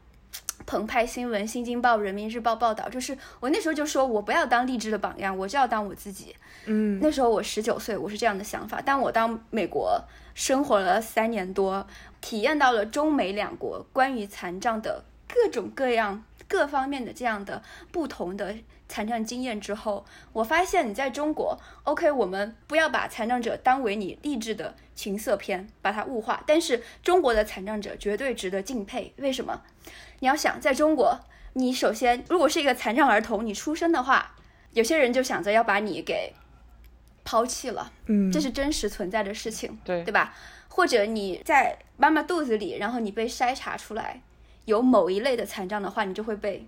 [0.65, 6.35] 澎湃新闻、新京报、人民日报报道，就是我那时候就说，我不要当励志的榜样，我就要当我自己。
[6.65, 8.81] 嗯，那时候我十九岁，我是这样的想法。
[8.83, 11.87] 但我到美国生活了三年多，
[12.19, 17.63] 体验到了中美两国关于残障的各种各样、各方面的这样的
[17.93, 18.53] 不同的
[18.89, 26.43] 残障经验之后，我发现你在中国，OK，我们不要把残障者当为你励志的情色片，把它物化。
[26.45, 29.61] 但是中国的残障者绝对值得敬佩，为什么？
[30.19, 31.19] 你要想在中国，
[31.53, 34.35] 你首先如果是一个残障儿童，你出生的话，
[34.71, 36.33] 有些人就想着要把你给
[37.23, 40.33] 抛弃了，嗯，这是真实存在的事情，对对吧？
[40.69, 44.21] 或者你在妈妈肚子里，然后你被筛查出来
[44.65, 46.67] 有某一类的残障的话，你就会被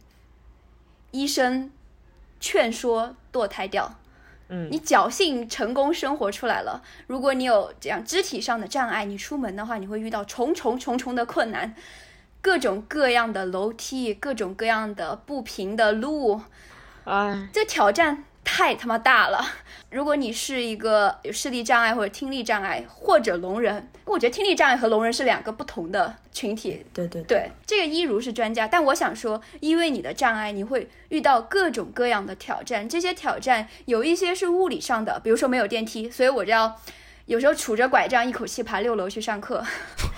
[1.12, 1.71] 医生
[2.39, 3.95] 劝说堕胎掉。
[4.51, 11.75] 嗯，你侥幸成功生活出来了，如果你有这样肢体上的障碍，你出门的话，你会遇到重重重重的困难。
[12.41, 16.41] 各种各样的楼梯，各种各样的不平的路，
[17.04, 19.45] 哎，这挑战太他妈大了。
[19.89, 26.86] 如果你是一个有视力障碍或者听力障碍或者聋人，我觉得听力障碍和聋人是两个不同的群体。
[26.93, 32.88] 对对对，这个一如是专家，但我想说，因为你的障碍，你会遇到各种各样的挑战。
[32.88, 36.80] 这些挑战有一些是物理上的，比如说没有电梯，所以我就要
[37.30, 39.63] 有时候杵着拐杖一口气爬六楼去上课。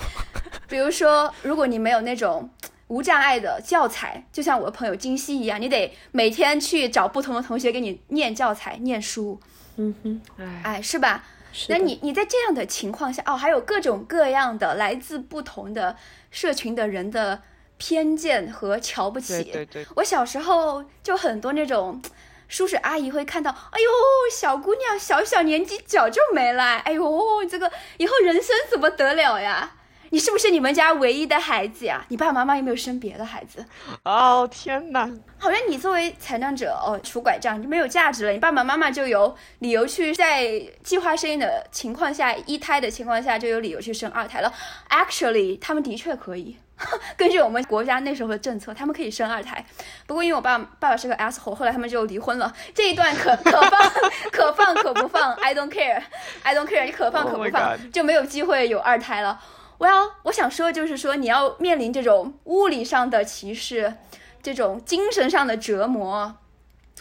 [0.69, 2.49] 比如说，如果你没有那种
[2.87, 9.37] 无障碍的教材，就像我的朋友金熙一样，你得每天去找不同的同学给你念教材、念书。
[9.75, 10.21] 嗯哼，
[10.63, 11.25] 哎，是吧？
[11.67, 15.97] 那你你在这样的情况下，哦，还有各种各样的来自不同的
[16.29, 17.41] 社群的人的
[17.77, 19.43] 偏见和瞧不起。
[19.43, 19.85] 对对对。
[19.97, 22.01] 我小时候就很多那种
[22.51, 23.89] 叔叔阿姨会看到，哎呦，
[24.29, 29.71] 小姑娘小小年纪脚就没了，哎呦，这个以后人生怎么得了呀？
[30.11, 32.05] 你是不是你们家唯一的孩子呀？
[32.09, 33.65] 你爸爸妈妈有没有生别的孩子？
[34.03, 35.09] 哦天哪！
[35.37, 38.31] 好像你作为残障者哦，拄拐杖就没有价值了。
[38.31, 44.53] 你爸爸妈妈就有理由去在计划生育的情况下，一胎的情况下就有理由去生二胎了。
[44.89, 46.57] Actually，他们的确可以，
[47.15, 49.65] 根据我们国家那时候的政策，他们可以生二胎。
[50.05, 52.53] 不过因为我爸爸爸是个 asshole，后来他们就离婚了。
[52.75, 53.91] 这一段可可放
[54.29, 59.39] 可放可不放，I don't care，I don't care，你可放可不放，就没有机会有二胎了。
[59.81, 63.95] 我要我想说的就是说，你要面临这种物理上的歧视，
[64.43, 66.35] 这种精神上的折磨，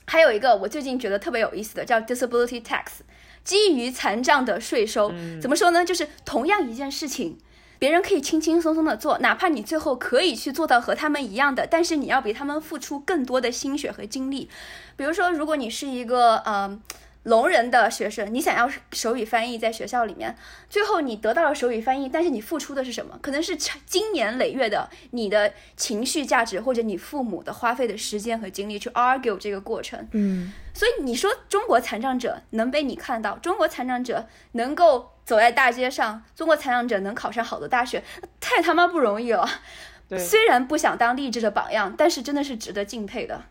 [0.07, 2.85] 还有一个我最近觉得特别有意思的叫 disability tax，
[3.45, 5.13] 基于残障的税收。
[5.43, 5.85] 怎么说呢？
[5.85, 7.37] 就是同样一件事情，
[7.79, 14.49] 别人可以轻轻松松的做，哪怕你最后可以去做到和他们一样的，但是你要比他们付出更多的心血和精力。
[14.97, 16.81] 比如说，如果你是一个呃。
[17.25, 20.35] 聋人的学生，你想要手语翻译在学校里面，
[20.71, 23.19] 最后你得到了手语翻译，但是你付出的是什么？
[23.21, 30.09] 可能是经年累月的你的情绪价值，或者你父母的花费的时间和精力去 argue 这个过程。
[30.13, 38.03] 嗯，所以你说中国残障者能被你看到，中国残障者能够走在大街上，中国残障者能考上好的大学，
[38.41, 39.47] 太他妈不容易了。
[40.19, 43.45] 虽然不想当励志的榜样，但是真的是值得敬佩的。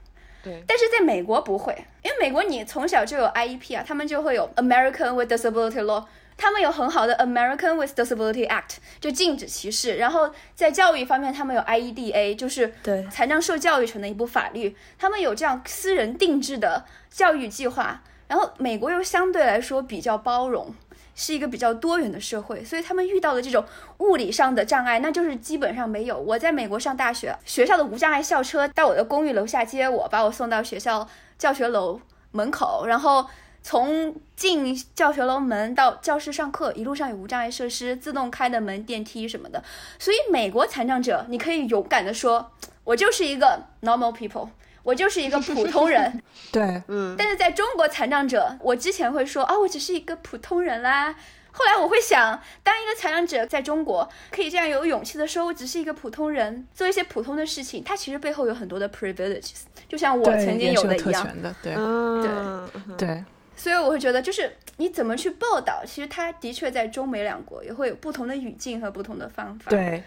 [0.44, 6.06] 对，但是在美国不会，因为美国你从小就有 IEP 啊，他们就会有 American with Disability Law，
[6.38, 9.98] 他们有很好的 American with Disability Act，就禁止歧视。
[9.98, 18.02] 然后在教育方面，他们有 IEDA，就是对残障受教育权的一部法律，他们有这样私人定制的教育计划。
[18.28, 20.74] 然后美国又相对来说比较包容。
[21.22, 23.62] 是一个比较多元的社会，所以他们遇到的这种
[23.98, 26.18] 物理上的障碍，那就是基本上没有。
[26.18, 31.06] 我在美国上大学，学校的无障碍校车到我的公寓楼下接我，把我送到学校
[31.38, 32.00] 教学楼
[32.32, 33.26] 门口，然后
[33.62, 39.62] 从进教学楼门到教室上课，一路上有无障碍设施，自动开的门、电梯什么的。
[40.00, 42.50] 所以美国残障者，你可以勇敢的说，
[42.86, 44.48] 我就是一个 normal people。
[44.90, 46.22] 我就是一个普通人。
[46.52, 51.14] 对，嗯，但是在中国残障者，我之前会说啊，我只是一个普通人啦。
[51.52, 61.24] 后来我会想，当一个残障者在中国可以这样有勇气的说，我只是一个普通人，做一些普通的事情，他其实背后有很多的 privileges，就像我曾经有的一样。
[61.24, 61.74] 权的，对。
[61.76, 63.24] 嗯，对，
[63.56, 70.04] 所以我会觉得，就是你怎么去报道，其实它的确在中美两国也会有不同的语境和不同的方法。，对，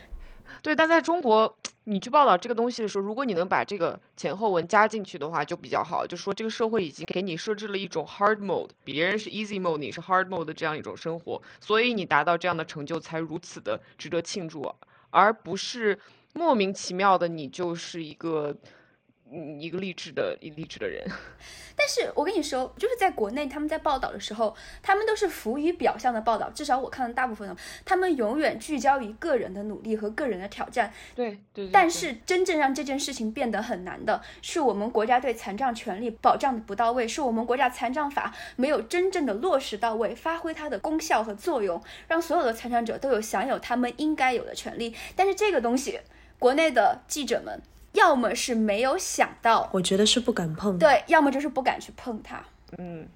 [0.62, 1.52] 对，但在中国，
[1.84, 6.06] 你去报道这个东西的时候，如果你能把这个前后文加进去的话，就比较好。
[6.06, 14.72] 就说这个社会已经给你设置了一种 hard mode，别人是 easy mode，你是 hard mode 的这样一种生活，所以你达到这样的成就才如此的值得庆祝，
[15.10, 15.98] 而不是
[16.32, 18.56] 莫名其妙的你就是一个
[19.58, 21.04] 一个励志的一励志的人。
[21.74, 30.92] 但是我跟你说，就是在国内他们在报道的时候，他们都是浮于表象的报道，至少我看到大部分的，他们永远聚焦于个人的努力和个人的挑战。
[31.14, 31.66] 对对对。
[31.66, 44.94] 对但是真正让这件事情变得很难的，是我们国家对残障权利保障的不到位，是我们国家残障法没有真正的落实到位，发挥它的功效和作用，让所有的残障者都有享有他们应该有的权利。
[45.16, 45.98] 但是这个东西，
[46.38, 52.44] 国内的记者们要么是没有想到，我觉得是不敢碰。，对，要么就是不敢去碰它。
[52.78, 53.06] 嗯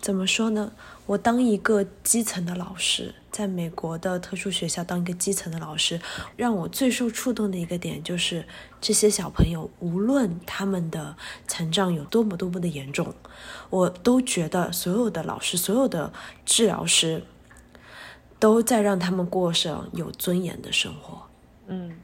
[0.00, 0.70] 怎么说呢？
[1.06, 6.00] 我当一个基层的老师，在美国的特殊学校当一个基层的老师，
[6.36, 8.46] 让我最受触动的一个点就是，
[8.80, 11.16] 这些小朋友无论他们的
[11.48, 13.12] 残障有多么多么的严重，
[13.70, 16.12] 我都觉得所有的老师、所有的
[16.46, 17.24] 治疗师，
[18.38, 21.22] 都在让他们过上有尊严的生活。
[21.66, 21.98] 嗯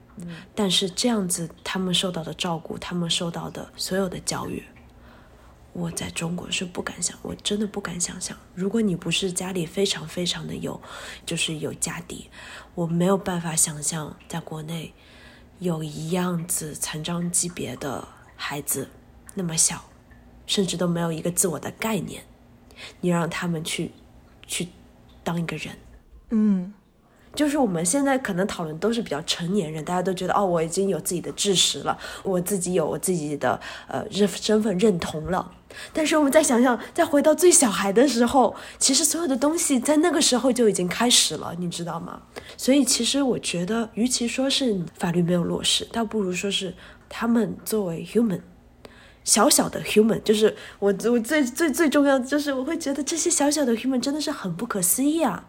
[0.54, 4.62] 但是这样子，他们受到的照顾，他们受到的所有的教育，
[5.72, 8.36] 我在中国是不敢想，我真的不敢想象。
[8.54, 10.80] 如果你不是家里非常非常的有，
[11.26, 12.30] 就是有家底，
[12.74, 14.94] 我没有办法想象在国内
[15.58, 18.88] 有一样子残障级别的孩子
[19.34, 19.84] 那么小，
[20.46, 22.22] 甚至都没有一个自我的概念，
[23.00, 23.90] 你让他们去
[24.46, 24.68] 去
[25.24, 25.76] 当一个人。
[26.30, 26.72] 嗯，
[27.34, 35.52] 就是我们现在可能讨论都是比较成年人，大家都觉得哦，我已经有自己的知识了，我自己有我自己的呃认身份认同了。
[35.92, 42.22] 但是我们再想想，再回到最小孩的时候，其实所有的东西在那个时候就已经开始了，你知道吗？
[42.56, 46.74] 所以其实我觉得，与其说是法律没有落实，倒不如说是
[47.08, 48.40] 他们作为 human。
[49.24, 55.46] 小小的 human，就是我我最最最重要的就是我会觉得这些小小的 human 真的是很不可思议啊！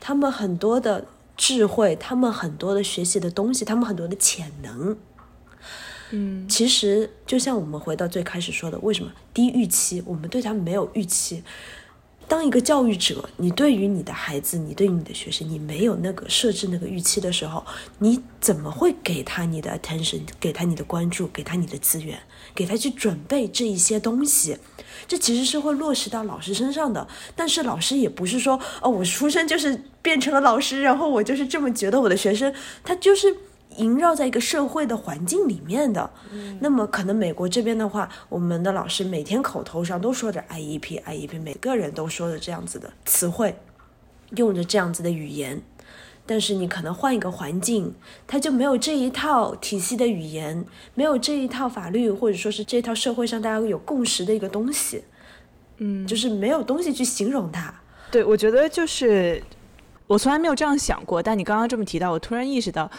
[0.00, 1.04] 他们很多的
[1.40, 4.94] 智慧，他们很多的学习的东西，他们很多的潜能。
[6.10, 10.02] 嗯，其实就像我们回到最开始说的，为什么低预期？
[10.04, 11.42] 我们对他们没有预期。
[12.30, 17.66] 当一个教育者，你对于你的孩子，你对于你的学生，你没有那个设置那个预期的时候，
[17.98, 22.20] 你怎么会给他你的 attention，给他你的关注，给他你的资源，
[22.54, 24.58] 给他去准备这一些东西？
[25.08, 27.08] 这其实是会落实到老师身上的。
[27.34, 33.36] 但是老师也不是说，哦，我出生就是变成了老师，然后我就是这么觉得我的学生，他就是。
[33.76, 36.10] 萦绕在一个社会的环境里面的，
[36.60, 43.56] 那么可能美国这边的话，我们的老师每天口头上都说着 IEP IEP，每个人都说着这样子的词汇，
[44.36, 45.62] 用着这样子的语言，
[46.26, 47.94] 但是你可能换一个环境，
[48.26, 55.04] 它就没有这一套体系的语言，没有这一套法律，或者说是这套社会上大家有共识的一个东西，
[55.78, 57.74] 嗯，就是没有东西去形容它。
[58.10, 59.42] 对，我觉得就是
[60.06, 62.90] 我从来没有这样想过，但你刚刚这么提到，我突然意识到，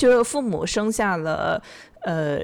[0.00, 1.62] 就是父母生下了
[2.04, 2.38] 呃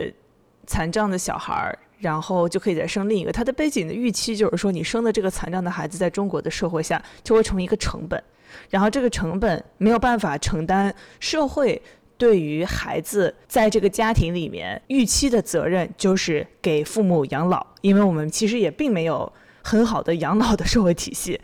[0.66, 8.22] 残障的小孩儿，然后就可以再生另一个，他的背景的预期就是说，你生的这个残障的孩子在中国的社会下就会成为一个成本，
[8.68, 11.80] 然后这个成本没有办法承担社会。
[12.18, 19.30] 对于孩子在这个家庭里面预期的责任，就是给父母养老，因为我们其实也并没有
[19.62, 21.38] 很好的养老的社会体系，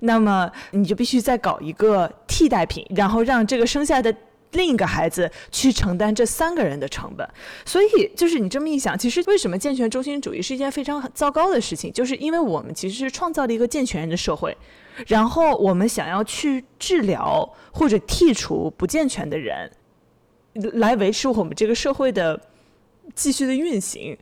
[0.00, 4.14] 那么你就必须再搞一个替代品，然后让这个生下的
[4.54, 7.28] 另一个孩子去承担这三个人的成本。
[7.64, 11.92] 所以，就是你这么一想，其实为什么健全中心主义是一件非常糟糕的事情？
[11.92, 14.56] 就是因为我们其实是创造了一个健全人的社会，
[15.06, 19.70] 然后我们想要去治疗或者剔除不健全的人，
[20.54, 22.40] 来维持我们这个社会的
[23.14, 24.16] 继续的运行。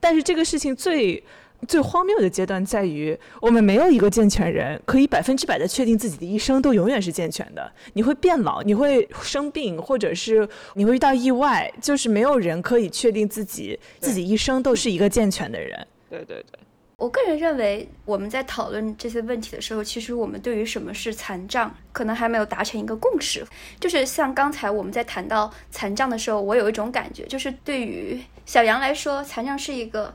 [0.00, 1.22] 但是这个事情最
[1.68, 7.72] 最荒谬的阶段在于，我们没有一个健全人可以百分之百的确定自己的一生都永远是健全的。
[7.92, 15.86] 你会变老，你会生病，或者是你会遇到意外，就是没有人可以确定自己自己一生都是一个健全的人。
[16.10, 16.58] 对对对，
[16.96, 23.46] 我个人认为，我们在讨论这些问题的时候，其实我们对于什么是残障，可能还没有达成一个共识。
[23.80, 30.12] 就是像刚才我们在谈到残障的时候，我有一种感觉，就是对于小杨来说，残障是一个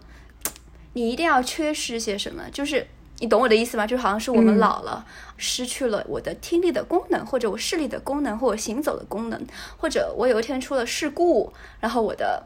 [0.98, 2.88] 你一定要缺失些什么，就是
[3.20, 3.86] 你懂我的意思吗？
[3.86, 5.06] 就好像是我们老了，
[5.38, 9.40] 失去了我的听力的功能，或者我视力的功能，或者行走的功能，
[9.78, 12.44] 或者我有一天出了事故，然后我的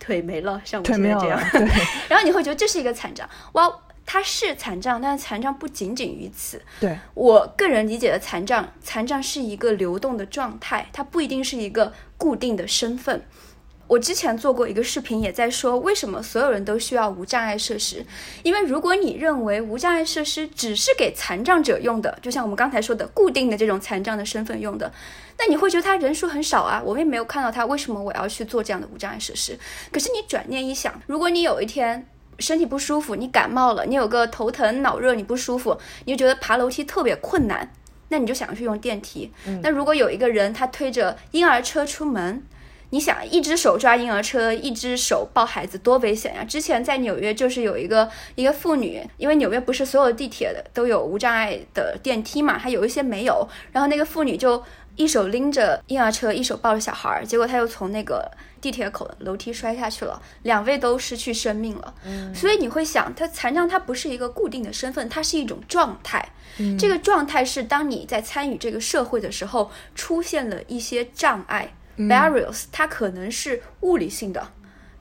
[0.00, 1.40] 腿没了，像我现在这样，
[2.10, 3.28] 然后你会觉得这是一个残障。
[3.52, 3.72] 哇，
[4.04, 6.60] 它是残障，但是残障不仅仅于此。
[6.80, 13.22] 对我个人理解的残障，残障是一个流动的状态，它不一定是一个固定的身份。
[13.90, 18.06] 我之前做过一个视频，也在说为什么所有人都需要无障碍设施。
[18.44, 24.92] 因为如果你认为无障碍设施只是给残障者用的，就像我们刚才说的固定的这种残障的身份用的，
[25.40, 26.80] 那你会觉得他人数很少啊。
[26.84, 29.58] 我也没有看到他，为什么我要去做这样的无障碍设施？
[29.90, 32.06] 可是你转念一想，如果你有一天
[32.38, 37.72] 身体不舒服，你感冒了，你有个头疼脑热，你不舒服，你就觉得爬楼梯特别困难，
[38.10, 39.32] 那你就想去用电梯。
[39.64, 42.44] 那如果有一个人他推着婴儿车出门，
[42.90, 46.44] 你想一只手抓婴儿车，一只手抱孩子，多危险呀！
[46.44, 53.48] 之前在纽约就是有一个一个妇女，因为纽约不是所有地铁的都有无障碍的电梯嘛，它有一些没有。
[53.72, 54.62] 然后那个妇女就
[54.96, 58.28] 一手拎着婴儿车，一手抱着小孩儿，结果她又从那个
[58.60, 61.94] 地铁口的楼梯摔下去了，两位都失去生命了。
[62.04, 66.28] 嗯，所以你会想，她残障它不是一个固定的身份，它是一种状态。
[66.58, 71.72] 嗯，这个状态是当你在参与这个社会的时候，出现了一些障碍。
[72.08, 74.48] Barriers，它可能是物理性的，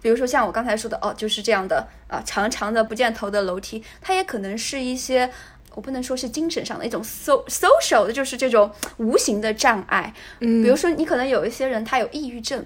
[0.01, 5.29] 比如说像我刚才说的，哦，就是这样的啊，长长的不见头的楼梯，它也可能是一些，
[5.75, 10.13] 我不能说是精神上的一种 so social 的，就是这种无形的障碍。
[10.39, 12.65] 嗯，比如说你可能有一些人他有抑郁症，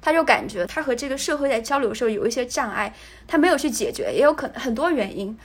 [0.00, 2.94] 他就感觉他和这个社会在交流的时候有一些障碍，
[3.26, 5.38] 他没有去解决，也有可能很多原因。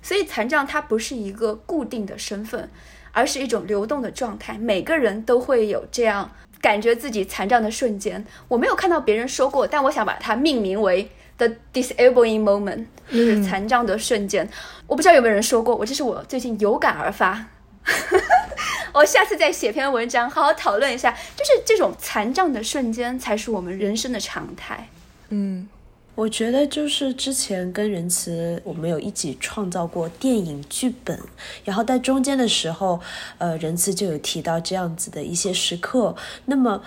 [0.00, 2.70] 所以残障它不是一个固定的身份，
[3.12, 6.30] 而是一种流动的状态，每个人都会有这样。
[6.60, 14.48] 感觉自己残障的瞬间，我没有看到别人说过，但我想把它命名为 the disabling moment，就是残障的瞬间。
[14.86, 17.46] 我不知道有没有人说过，我这是我最近有感而发。
[18.92, 24.88] 我下次再写篇文章，好好讨论一下，就是这种残障的瞬间才是我们人生的常态。
[25.28, 25.68] 嗯。
[26.18, 31.16] 我觉得就是之前跟仁慈，我们有一起创造过电影剧本，
[31.64, 32.98] 然后在中间的时候，
[33.38, 36.16] 呃，仁慈就有提到这样子的一些时刻。
[36.46, 36.82] 那么，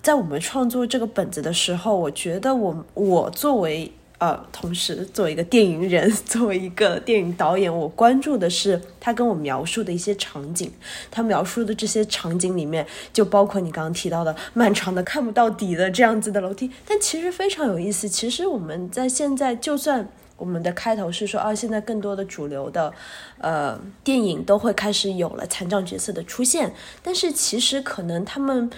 [0.00, 3.90] 在我们创作这个本子的时候，我觉得我我作为。
[4.18, 10.72] 呃，同时作为一个电影人， 作为一个电影导演，我关注的是他跟我描述的一些场景。
[11.10, 16.70] 他描述的这些场景里面，就包括你刚刚提到的漫长的看不到底的这样子的楼梯。
[16.86, 18.08] 但其实非常有意思。
[18.08, 20.08] 其实我们在现在就算。
[20.36, 22.92] 我们的开头是说啊，现在更多的主流的，
[23.38, 28.70] 呃，电影都会开始有了残障角色的出现，但是其实可能他们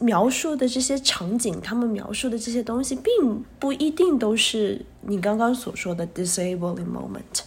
[0.00, 7.42] 描述的这些场景，他们描述的这些东西，并不一定都是你刚刚所说的 disabling moment。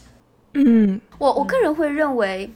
[0.54, 2.50] 嗯，我我个人会认为。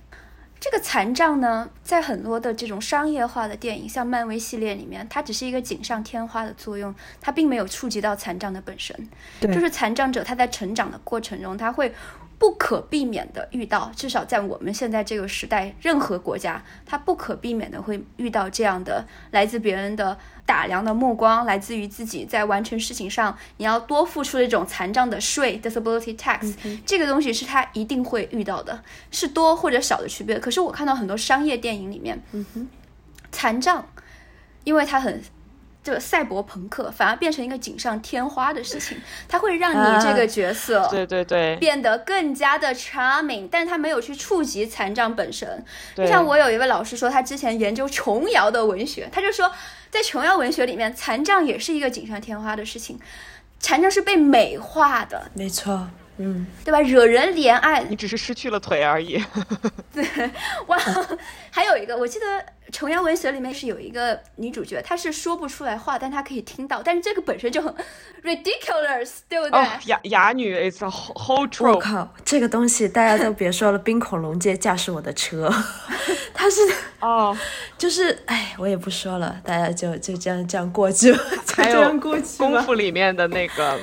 [0.62, 8.95] 这个残障呢，在很多的这种商业化的电影，像漫威系列里面，它只是一个锦上添花的作用，它并没有触及到残障的本身。
[9.39, 11.91] 对，就是残障者他在成长的过程中，他会。
[12.41, 26.55] 不可避免的遇到，至少在我们现在这个时代，任何国家，它不可避免的会遇到这样的来自别人的打量的目光，来自于自己在完成事情上你要多付出的一种残障的税 （disability tax）。
[26.83, 30.39] 这个东西是他一定会遇到的，是多或者少的区别。
[30.39, 32.67] 可是我看到很多商业电影里面，嗯
[33.31, 33.87] 残障，
[34.63, 35.21] 因为他很。
[35.84, 45.65] 这个赛博朋克反而变成一个锦上添花的事情，它会让你这个角色对对对变得更加的 charming，但是他没有去触及残障本身。
[45.95, 49.51] 就像我有一位老师说，他之前研究琼瑶的文学，他就说，
[49.89, 52.99] 在琼瑶文学里面，残障也是一个锦上添花的事情，
[53.59, 55.89] 残障是被美化的，没错。
[56.22, 56.80] 嗯，对吧？
[56.82, 59.24] 惹人怜爱，你只是失去了腿而已。
[59.93, 60.03] 对，
[60.67, 60.78] 哇，
[61.49, 67.74] 还有一个，我记得琼瑶文学里面是有一个女主角，她是说不出来话，但她可以听到，但是这个本身就很
[68.24, 69.59] ridiculous，对不对？
[69.86, 71.74] 哑哑女，it's a whole trope。
[71.74, 75.51] 我靠，这个东西大家都别说了， 冰恐龙界驾驶我的车，
[76.34, 76.61] 她是
[77.01, 77.36] 哦，
[77.78, 81.13] 就是哎，我也不说了，大家就就这样这样过去，
[81.55, 81.99] 还有
[82.38, 83.80] 功夫里面的那个。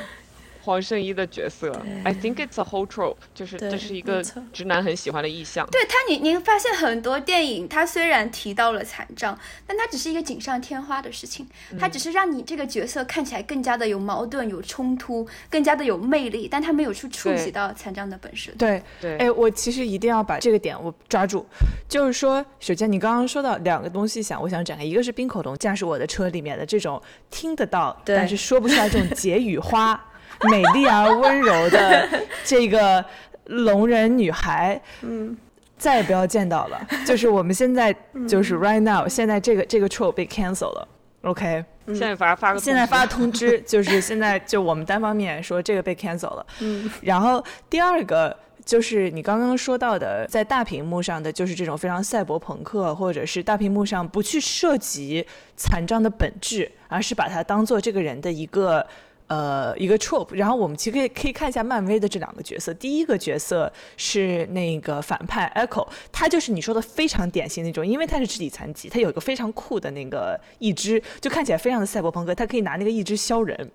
[0.69, 1.73] 黄圣依的角色
[2.05, 5.67] ，I think it's a whole trope，就是这是一个直男很喜欢的意象。
[5.71, 11.49] 对他，你您发现很多电影，它虽然提到了残障，但它只是一个锦上添花的事情，
[11.81, 18.55] 它只是让你这个角色看起来更加的有矛盾、有冲突，更加的有魅力，但他没有去触及到残障的本身。
[18.59, 21.47] 对对，哎，我其实一定要把这个点我抓住，
[21.89, 27.01] 就是说，首先你刚刚说到两个东西，想我想展开，一个是冰口龙驾驶我的车里面的这种
[27.31, 29.99] 听得到，但是说不出来这种解语花。
[30.51, 32.09] 美丽而温柔的
[32.45, 33.05] 这个
[33.47, 35.37] 聋人女孩，嗯，
[35.77, 36.81] 再也不要见到了。
[37.05, 37.95] 就是我们现在
[38.29, 40.87] 就是 right now，现在这个这个 trope 被 cancel 了
[41.23, 41.65] ，OK。
[41.87, 46.47] 现在发发个现在发通知， 就是现在就我们单方面说这个被 cancel 了。
[46.61, 55.27] 嗯，然后第二个就是你刚刚说到的，在大屏幕上的就是这种非常赛博朋克，或者是大屏幕上不去涉及
[55.57, 58.87] 残障的本质，而是把它当做这个人的一个。
[59.29, 62.73] 呃，一个 trope，然后我们其实可以可以看一下漫威的这两个角色。
[62.75, 73.71] 第一个角色是那个反派 Echo，他就是你说的非常典型那种，因为他是肢体残疾，他有一个非常酷的那个义肢，就看起来非常的赛博朋克，他可以拿那个义肢削人。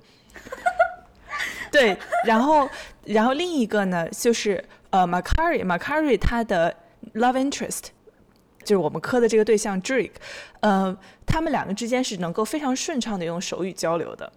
[1.72, 1.95] 对，
[2.26, 2.68] 然后
[3.06, 6.76] 然后另一个呢，就是呃 Macari，Macari 他的
[7.14, 7.89] love interest
[8.64, 10.14] 就是我们磕的这个对象 Drake，
[10.62, 10.97] 呃，
[11.28, 14.32] 他们两个之间是能够非常顺畅的用手语交流的。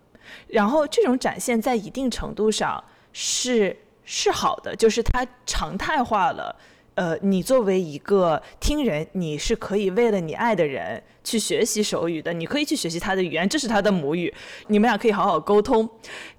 [0.49, 6.55] 然后这种展现在一定程度上是是好的，就是它常态化了。
[6.95, 14.33] 呃，你作为一个听人，你是可以为了你爱的人去学习手语的，你可以去学习他的语言，这是他的母语，
[14.69, 15.87] 你们俩可以好好沟通。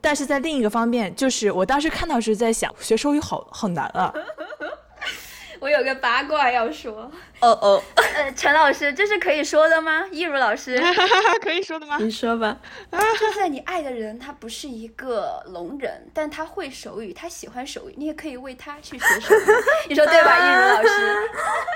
[0.01, 4.11] 但是在另一个方面，就是我当时看到是在想，学手语好好难啊。
[5.59, 7.83] 我有个八卦要说，哦哦，
[8.15, 10.05] 呃，陈老师，这是可以说的吗？
[10.11, 10.79] 易如老师，
[11.41, 11.97] 可以说的吗？
[11.99, 12.57] 你说吧。
[13.19, 19.39] 就算你爱的人他不是一个聋人，但他会手语，他喜欢手语，你也可以为他去学手语，
[19.89, 21.15] 你说对吧，易如老师？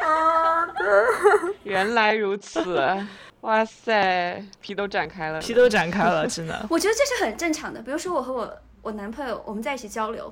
[0.05, 0.67] 啊，
[1.63, 2.63] 原来如此，
[3.41, 6.65] 哇塞，皮都展开了，皮都展开了，真的。
[6.69, 7.81] 我觉得这是很正常的。
[7.81, 10.31] 比如说我和我我男朋友我们在一起交流。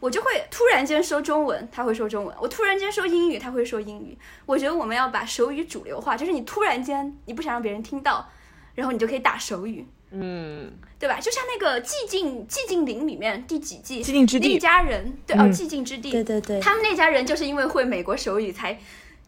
[0.00, 4.16] 我就会突然间说中文，他会说中文；我突然间说英语，他会说英语。
[4.46, 8.28] 我觉得我们要把手语主流化，就是你突然间你不想让别人听到，
[8.74, 11.18] 然后你就可以打手语，嗯，对吧？
[11.20, 14.54] 就像那个寂静寂静岭里面第几季，寂静之地。
[14.54, 18.78] 那家人，对哦，寂静之地，对对对，他们那家人就是因为会美国手语才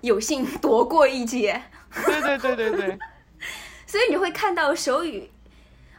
[0.02, 1.60] 有幸躲过一劫，
[2.06, 2.98] 对对对对对，
[3.86, 5.30] 所以你会看到手语。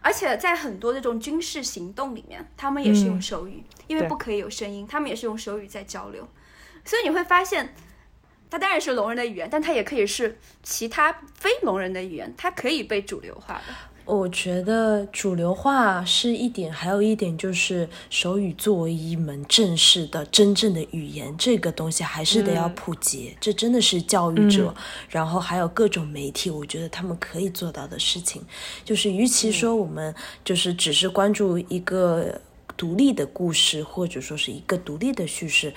[0.01, 6.27] 而且在很多这种军事行动里面，他们也是用手语，因为不可以有声音，他们也是用手语在交流。
[6.83, 7.75] 所以你会发现，
[8.49, 13.63] 它当然是聋人的语言，但它也可以是其他非聋人的语言，它可以被主流化的。
[14.13, 23.37] 我觉得主流化是一点，还有一点就是手语作为一门正式的、真正的语言，这个东西还是得要普及。
[23.39, 24.75] 这真的是教育者，
[25.07, 28.41] 然后还有各种媒体，我觉得他们可以做到的事情。
[28.83, 32.37] 就是与其说我们就是只是关注一个
[32.75, 35.73] 独立的故事，或者说是一个独立的叙事，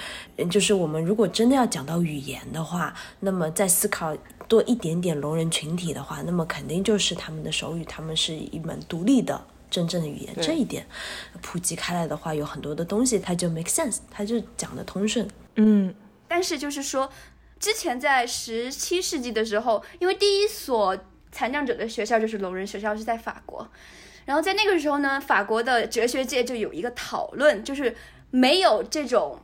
[0.51, 4.13] 就是我们如果真的要讲到语言的话，那么在思考。
[4.49, 10.35] 多一点点聋人群体的话，那么肯定就是他们的手语，他们是一门独立的真正的语言。
[10.41, 10.87] 这一点
[11.41, 15.27] 普及开来的话，有很多的东西它就 make sense，它就讲得通顺。
[15.57, 15.95] 嗯，
[16.29, 17.11] 但是就是说，
[17.59, 20.97] 之前在十七世纪的时候，因为第一所
[21.33, 23.67] 残障者的学校就是聋人学校是在法国，
[24.25, 27.97] 然后在那个时候呢，法国的哲学界就有一个讨论，就是
[28.31, 29.41] 没有这种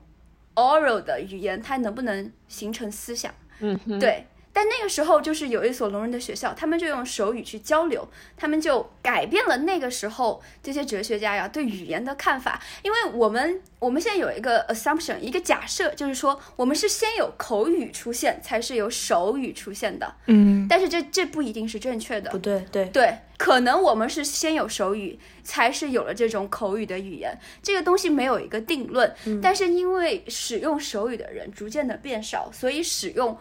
[0.54, 3.34] oral 的语言，它能不能形成思想？
[3.60, 4.26] 嗯，对。
[4.52, 12.60] 但那个时候，就是有一所聋人的学校，他们就用手语去交流，他们就改变了那个时候这些哲学家呀对语言的看法。
[12.82, 20.14] 因为我们我们现在有一个 assumption，一个假设，就是说我们是先有口语出现，才是有手语出现的。
[20.26, 22.30] 嗯，但是这这不一定是正确的。
[22.32, 27.38] 不对，对对，可能我们是先有手语，才是有了这种口语的语言。
[27.62, 29.14] 这个东西没有一个定论。
[29.40, 33.38] 但是因为使用手语的人逐渐的变少，所以使用。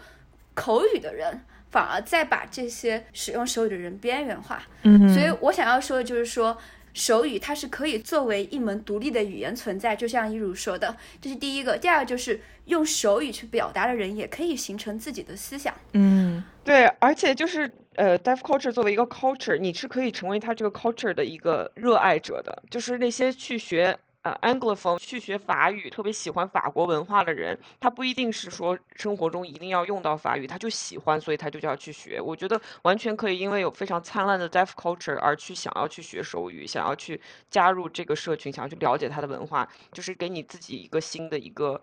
[0.59, 1.41] 口语的人
[1.71, 6.57] 反而在把这些使用手语的人边缘化，嗯，所以我想要说的就是说，
[6.93, 11.77] 手语它是可以作为一门独立的语言存在，就像一如说的，这是第一个。
[11.77, 23.97] 第二个就是用手语去表达的人也可以形成自己的思想，嗯，对，而且就是呃，deaf culture 作为一个 culture，你是可以成为他这个 culture 的一个热爱者的，就是那些去学。
[24.41, 32.19] ，Anglophone 去学法语，特别喜欢法国文化的人，他不一定是说生活中一定要用到法语，他就喜欢，所以他就要去学。
[32.19, 37.19] 我觉得完全可以，因为有非常灿烂的 deaf culture 而去想要去学手语，想要去
[37.49, 41.81] 加入这个社群，想要去了解他的文化，就是给你自己一个新的一个。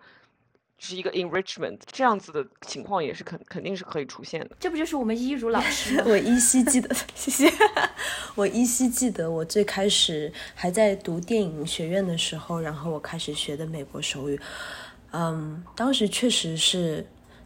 [0.79, 4.51] 是一个 enrichment，这样子的情况也是肯肯定是可以出现的。
[4.59, 5.97] 这不就是我们一如老师？
[6.05, 7.51] 我依稀记得， 谢谢。
[8.35, 14.39] 我依稀记得，我最开始还在读电影学院的时候，然后我开始学的美国手语。
[15.11, 17.03] 嗯，当时确实是，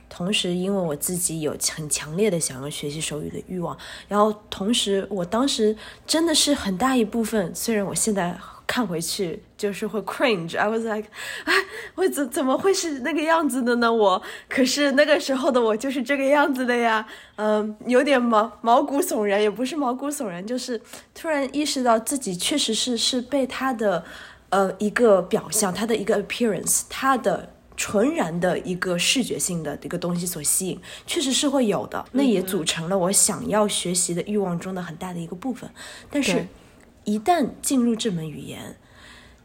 [0.10, 3.78] 同时因为我自己有很强烈的想要学习手语的欲望，
[4.10, 5.74] 然后同时我当时
[6.06, 8.38] 真的是很大一部分，虽然我现在。
[8.72, 10.58] 看回去就是会 cringe。
[10.58, 11.10] I was like，
[11.44, 11.54] 哎，
[11.96, 13.92] 我怎怎么会是那个样子的呢？
[13.92, 17.06] 我可是那个时候的我就是这个样子的呀。
[17.36, 20.82] 嗯，有点毛毛骨悚然，也不是毛骨悚然，就是
[21.14, 24.06] 突然意识到自己确实是是被他的
[24.52, 27.50] 呃一个表象，他的一个 appearance，他的。
[27.78, 32.06] 纯然的一个视觉性的一个东西所吸引，确实是会有的。
[32.12, 35.68] 那也组成了我想要学习的欲望中的很大的一个部分。
[36.12, 36.46] 但是，
[37.04, 38.76] 一旦进入这门语言，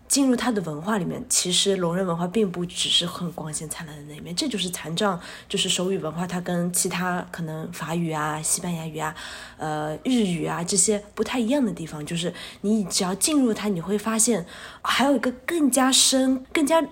[0.09, 4.35] 进入它的文化里面，其实聋人文化并不只是很光鲜灿烂的那一面。
[4.35, 9.15] 这就是残障，就是手语文化，它跟其他可能法语啊、西班牙语啊、
[9.57, 12.05] 呃日语啊这些不太一样的地方。
[12.05, 14.47] 就是你只要进入它，你会发现
[14.83, 16.83] 还有一个更加深、更加。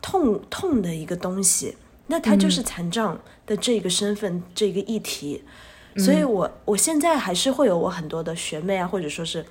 [0.00, 5.42] 痛痛的一个东西，那它就是残障的这个身份这个议题，
[5.96, 9.44] 所以我我现在还是会有我很多的学妹啊，或者说是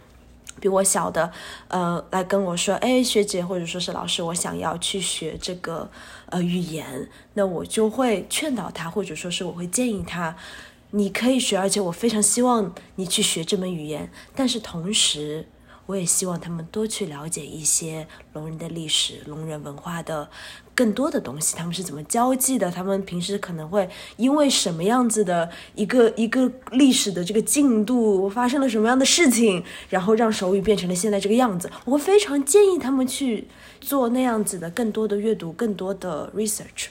[0.60, 1.32] 比我小的，
[1.68, 5.90] 呃，来跟我说，哎，学姐或者说是老师，我想要去学这个
[6.28, 10.36] 呃语言，那我就会劝导他，或者说是我会建议他，
[10.92, 15.48] 你可以学，而且我非常希望你去学这门语言，但是同时。
[15.88, 20.30] 我也希望他们多去了解一些聋人的历史、聋人文化的
[20.78, 21.56] 更多的东西。
[21.58, 22.70] 他们是怎么交际的？
[22.70, 31.68] 他们平时可能会因为什么样子的一个一个历史的这个进度，发生了什么样的事情，然后让手语变成了现在这个样子？
[31.86, 33.48] 我会非常建议他们去
[33.82, 36.90] 做那样子的更多的阅读、更多的 research。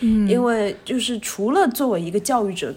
[0.00, 2.74] 嗯，因为就是除了作为一个教育者。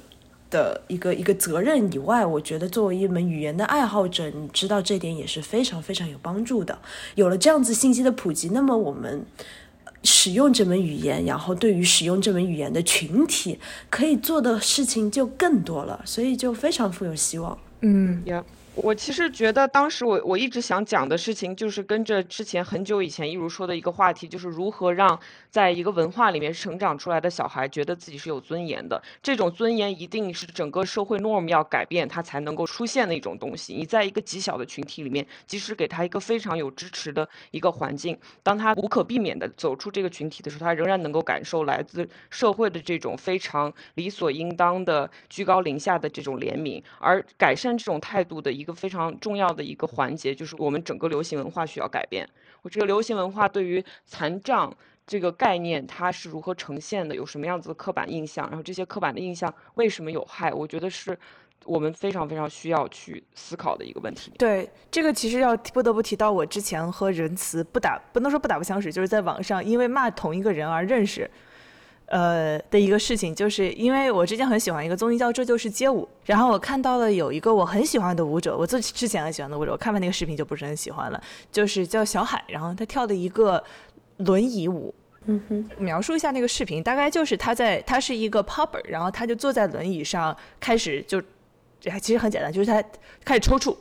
[0.51, 6.77] 的一个一个责任以外，我觉得作为一门语言的爱好者，你知道这点也是非常非常有帮助的。
[7.15, 9.25] 有了这样子信息的普及，那么我们
[10.03, 17.57] 使用这门语言，然后对于使用这门语言的群体，可以做的事情就更多了，所以就非常富有希望。
[17.81, 18.43] 嗯，呀。
[18.73, 25.19] 我其实觉得，当时我我一直想讲的事情，就是跟着之前很久以前一如说的一个话题，就是如何让
[25.49, 29.01] 在一个文化里面成长出来的小孩觉得自己是有尊严的。
[29.21, 33.73] 这种尊严一定是整个社会 norm 要改变，它才能够出现的一种东西。
[33.73, 48.60] 你在一个极小的群体里面，即使给他一个非常有支持的一个环境，当他无可避免的走出这个群体的时候，他仍然能够感受来自社会的这种非常理所应当的居高临下的这种怜悯，而改善这种态度的。
[48.61, 52.27] 一个非常重要的一个环节，就是我们整个流行文化需要改变。
[52.61, 54.71] 我这个流行文化对于残障
[55.07, 57.15] 这个概念，它是如何呈现的？
[57.15, 58.47] 有什么样子的刻板印象？
[58.49, 60.53] 然后这些刻板的印象为什么有害？
[60.53, 61.17] 我觉得是
[61.65, 64.31] 我们非常非常需要去思考的一个问题。
[64.37, 71.29] 对，这个其实要不得不提到我之前和仁慈不打，不能说不打不相识，就是在网上因为骂同一个人而认识。
[72.11, 83.63] 呃的一个事情，就是因为我之前很喜欢一个综艺叫《这就是街舞》，然后我看到了有一个我很喜欢的舞者，我自之前很喜欢的舞者，我看完那个视频就不是很喜欢了，就是叫小海，然后他跳的一个
[84.17, 84.93] 轮椅舞。
[85.25, 91.21] 嗯哼，描述一下那个视频，大概就是他在他是一个 popper，然后他就坐在轮椅上，开始就，
[91.79, 92.83] 其实很简单，就是他
[93.23, 93.77] 开始抽搐，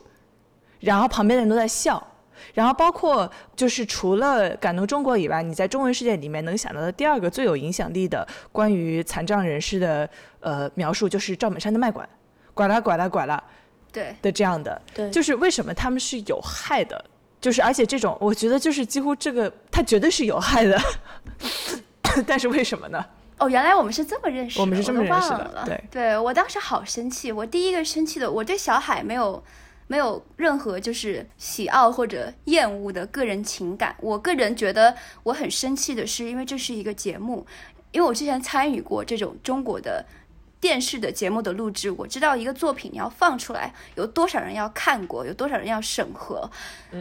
[0.79, 2.07] 然后旁边的人都在笑。
[2.53, 12.07] 然后包括就是除了感动中国以外，你在中文世界里面能想到的第二个最有影响力的关于残障人士的呃描述，就是赵本山的卖拐，
[12.53, 13.41] 拐啦拐啦拐啦，
[13.91, 17.03] 对的这样的，对，就是为什么他们是有害的，
[17.39, 20.79] 就是而且这种我觉得就是几乎这个他绝对是有害的，
[22.27, 23.05] 但是为什么呢？
[23.37, 29.43] 哦，原来我们是这么认识，我们是这么认识的，对，对我当时好生气，我第一个生气的，我对小海没有。
[29.91, 33.93] 没有任何就是喜好或者厌恶的个人情感。
[33.99, 37.45] 我个人觉得我很生气的是，因为这是一个节目，
[37.91, 40.05] 因为我之前参与过这种中国的
[40.61, 46.49] 电视的节目的录制，我知道一个作品你要放出来，有多少人要看过，有多少人要审核。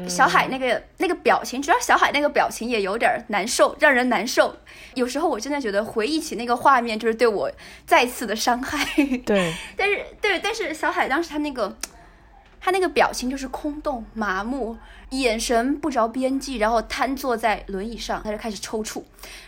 [0.09, 4.57] 小海那个那个表情，主要小海那个表情也有点难受，让人难受。
[4.95, 7.49] 有时候我真的觉得回忆起那个画面，就是对我
[7.87, 8.85] 再次的伤害。
[9.25, 11.73] 对， 但是对，但是小海当时他那个。
[12.61, 14.77] 他那个表情就是空洞、麻木，
[15.11, 19.03] 眼神不着边际，然后瘫坐在轮椅上，他就开始抽搐，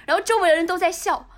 [0.07, 1.29] 然后周围的人都在笑。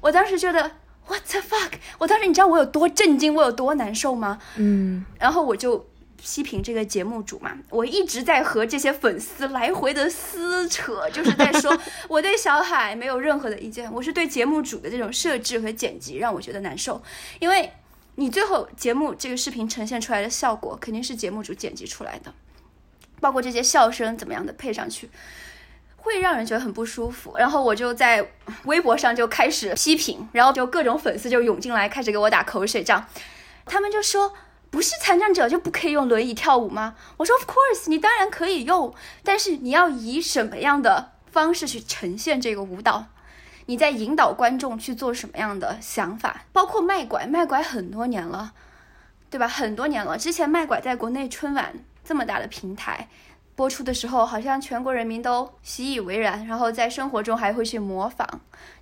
[0.00, 0.72] 我当时觉得
[1.06, 1.72] What the fuck！
[1.98, 4.40] 我当时你知道我有多震惊，我有多难受吗？
[4.56, 5.04] 嗯。
[5.18, 5.88] 然后我就
[6.20, 11.76] 批评这个节目组嘛，我一直在和这些粉丝来回的撕扯，就是在说
[12.08, 17.00] 我对小海没有任何的意见，我是对节目组的这种设置和剪辑让我觉得难受，
[17.38, 17.72] 因为。
[18.16, 22.34] 你最后节目这个视频呈现出来的效果，肯定是节目组剪辑出来的，
[23.20, 25.08] 包括这些笑声怎么样的配上去，
[25.96, 27.34] 会让人觉得很不舒服。
[27.38, 28.32] 然后我就在
[28.64, 33.06] 微博上就开始批评，然后就各种粉丝就涌进来，开始给我打口水仗。
[33.64, 34.34] 他们就说
[34.70, 36.96] 不是残障者就不可以用轮椅跳舞吗？
[37.16, 43.06] 我说 Of course，你当然可以用，但是你要以什么样的方式去呈现这个舞蹈？
[43.66, 46.44] 你在引导观众去做什么样的想法？
[46.52, 48.52] 包括卖拐，卖拐很多年了，
[49.30, 49.46] 对吧？
[49.46, 51.72] 很多年了，之前卖拐在国内春晚
[52.04, 53.08] 这么大的平台。
[53.56, 58.26] 播出的时候，好像全国人民都习以为然，然后在生活中还会去模仿，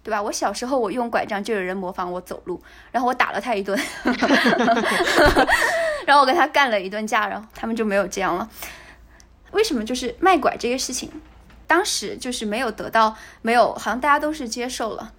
[0.04, 0.22] 对吧？
[0.22, 2.62] 我小时候我用拐杖，就有人模仿我走路，
[2.92, 3.76] 然后我打了他一顿，
[6.06, 8.48] 然后我跟他干了一顿架，然后他们就没有这样了。
[9.50, 9.84] 为什么？
[9.84, 11.10] 就是卖拐这个事情，
[11.68, 15.12] 当时就是没有得到，没有，好像大家都是接受了。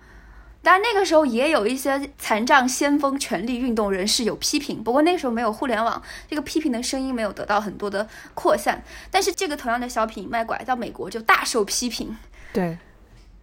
[0.61, 8.83] 当然，那个时候也有一些残障先锋、权力运动人士有批评，不过那个时候没有互联网，这个批评的声音没有得到很多的扩散。
[9.09, 12.17] 但是这个同样的小品卖拐到美国就大受批评。
[12.51, 12.77] 对，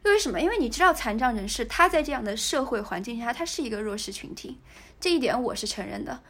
[0.02, 0.38] 为什么？
[0.38, 4.58] 因为你知道残障人士他在这样的社会环境下，他是一个弱势群体，
[5.00, 6.20] 这一点我是承认的，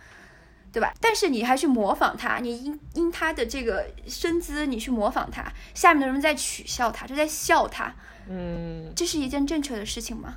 [0.77, 0.93] 对吧？
[1.01, 7.91] 但是你还去模仿他，你因因他的这个身姿，你去模仿他，下面的人在取笑他，就在笑他，
[8.29, 10.35] 嗯，这是一件正确的事情吗？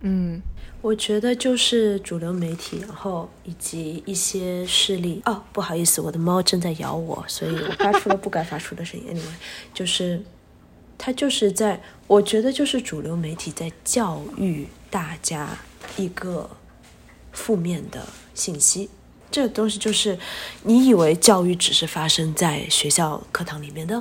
[0.00, 0.40] 嗯，
[0.80, 5.20] 我觉得就是主流媒体，然后以及一些势力。
[5.26, 9.14] 哦，不好意思，我的猫正在咬我，所以我发出了不该发出的声音。
[9.14, 9.34] Anyway，
[9.74, 10.24] 就是
[10.96, 15.50] 它就是在，我觉得就是主流媒体在教育大家
[15.98, 16.48] 一个
[17.30, 18.88] 负面的信息。
[19.32, 20.16] 这个东西就是
[20.64, 24.00] 你以为教育只是发生在学校课堂里面的，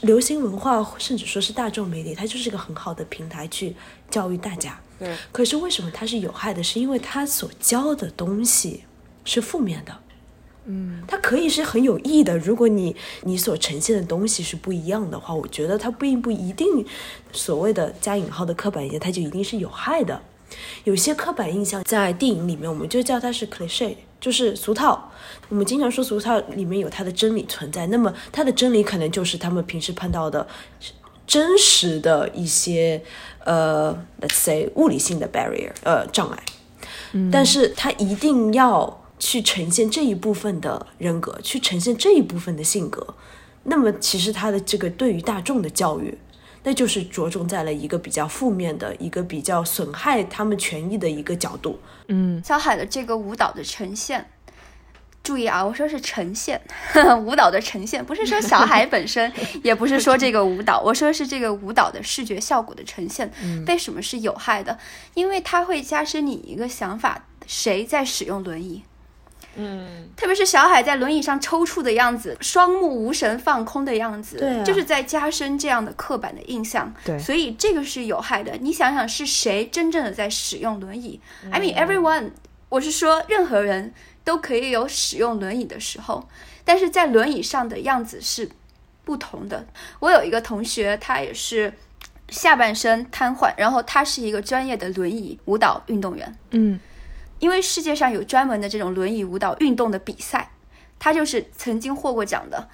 [0.00, 3.74] 流行文化甚至说是大众媒体，它就是一个很好的平台去
[4.10, 4.78] 教育大家。
[4.98, 5.16] 对。
[5.30, 6.62] 可是为什么它是有害的？
[6.62, 8.82] 是因为它所教的东西
[9.24, 9.96] 是负面的。
[10.66, 11.02] 嗯。
[11.06, 16.84] 它可以是很有益的，如果你你所呈现的东西是不一样的话，我觉得它并不一定
[17.32, 20.20] 所谓的加引号的刻板印象，它就一定是有害的。
[20.84, 23.94] 有些刻板印象在电影里面，我们就叫它是 cliche。
[24.22, 25.10] 就是俗套，
[25.48, 27.86] 我们经常说俗套里面有它的真理存在。
[27.88, 30.46] 那么它的真理可能就是他们平时碰到的
[31.26, 33.02] 真实的一些
[33.44, 36.38] 呃，let's say 物理性的 barrier，呃障碍。
[37.30, 43.14] 但是它一定要去呈现这一部分的人格，去呈现这一部分的性格。
[43.64, 46.16] 那么其实他的这个对于大众的教育，
[46.64, 51.78] 那就是着重在了一个比较负面的一个比较损害他们权益的一个角度。
[52.08, 54.28] 嗯，小海的这个舞蹈的呈现，
[55.22, 56.60] 注意啊，我说是呈现
[57.24, 59.32] 舞蹈的呈现，不是说小海 本身，
[59.62, 63.30] 也不是说这个舞蹈，我说是这个舞蹈的视觉效果的呈现，
[63.66, 64.78] 为什么是有害的？
[65.14, 68.82] 因为它会加深你一个想法：谁在使用轮椅？
[69.56, 76.92] 嗯，特别是小海在轮椅上抽搐的样子，双目无神、放空的样子，对啊就是在加深这样的刻板的印象。
[77.04, 78.56] 对所以这个是有害的。
[78.60, 82.30] 你想想，是谁真正的在使用轮椅？I mean everyone，
[82.68, 83.92] 我是说任何人
[84.24, 86.28] 都可以有使用轮椅的时候，
[86.64, 88.48] 但是在轮椅上的样子是
[89.04, 89.66] 不同的。
[89.98, 91.72] 我有一个同学，他也是
[92.28, 96.34] 下半身瘫痪，然后他是一个专业的轮椅舞蹈运动员。
[96.52, 96.78] 嗯，
[97.42, 100.52] 因为世界上有专门的这种轮椅舞蹈运动的比赛，
[100.96, 102.68] 他就是曾经获过奖的。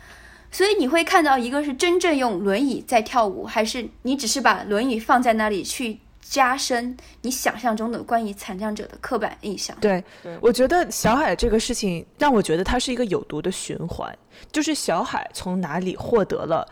[0.50, 9.74] 所以你会看到，一个是真正用轮椅在跳舞，还是你只是把轮椅放在那里去加深你想象中的关于残障者的刻板印象？
[9.80, 14.14] 对对，我觉得小海这个事情让我觉得它是一个有毒的循环，
[14.52, 16.68] 就是小海从哪里获得了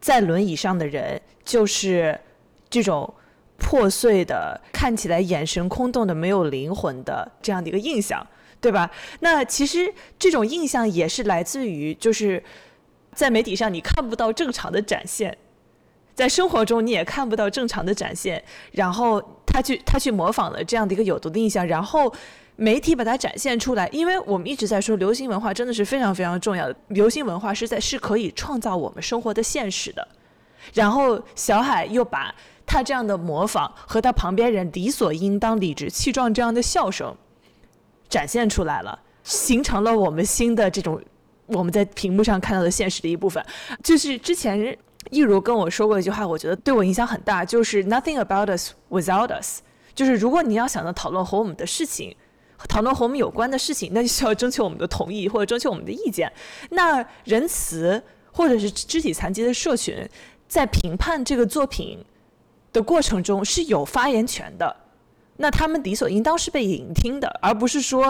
[0.00, 2.18] 在轮椅上的人就是
[2.70, 3.12] 这种
[3.58, 8.26] 破碎的、看起来眼神空洞的、没有灵魂的这样的一个印象，
[8.60, 8.90] 对吧？
[9.20, 12.42] 那其实这种印象也是来自于就是
[13.12, 15.36] 在媒体上你看不到正常的展现。
[16.14, 18.42] 在生活中你也看不到正常的展现，
[18.72, 22.10] 然后他去他去模仿了这样的一个有毒的印象，然后
[22.56, 23.86] 媒体把它展现出来。
[23.88, 30.08] 因为我们一直在说流行文化真的是非常非常重要的，流行文化是在是可以创造我们生活的现实的。
[30.72, 32.34] 然后小海又把
[32.66, 37.16] 他这样的模仿和他旁边人理所应当、理直气壮这样的笑声
[38.08, 41.00] 展现出来了，形成了我们新的这种
[41.46, 43.44] 我们在屏幕上看到的现实的一部分。
[43.82, 44.76] 就是之前
[45.10, 49.60] 一如跟我说过一句话，我觉得对我影响很大，就是 “nothing about us without us”。
[49.94, 52.14] 就是如果你要想要讨论和我们的事情，
[52.68, 56.30] 讨论和我们有关的事情，那就需要征求我们的同意或者征求我们的意见。
[56.70, 58.02] 那仁慈
[58.32, 60.08] 或者是肢体残疾的社群，
[60.48, 62.04] 在评判这个作品
[62.76, 64.76] 的过程中是有发言权的。
[65.38, 68.04] 那他们理所应当是被聆听的，而不是说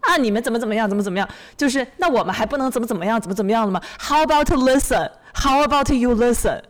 [0.00, 5.10] 啊你们怎么怎么样，怎么怎么样，就是那我们还不能怎么怎么样，怎么怎么样了吗？How about listen?
[5.34, 6.62] How about you listen?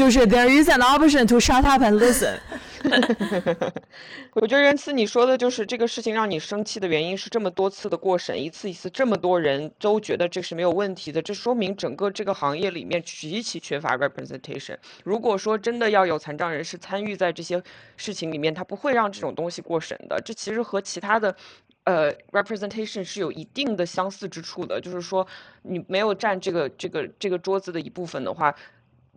[0.00, 2.38] 就是 there is an option to shut up and listen，
[4.32, 14.74] 我觉得仁慈你说的就是这个事情让你生气的原因是这么多次的过审，一次一次，这么多人都觉得这是没有问题的，这说明整个这个行业里面极其缺乏 representation。
[15.04, 17.62] 如果说真的要有残障人士参与在这些
[17.98, 20.18] 事情里面，他不会让这种东西过审的。
[20.24, 21.36] 这其实和其他的。
[21.84, 25.26] 呃，representation 是有一定的相似之处的，就是说
[25.62, 28.54] 你没有占这个这个这个桌子的一部分的话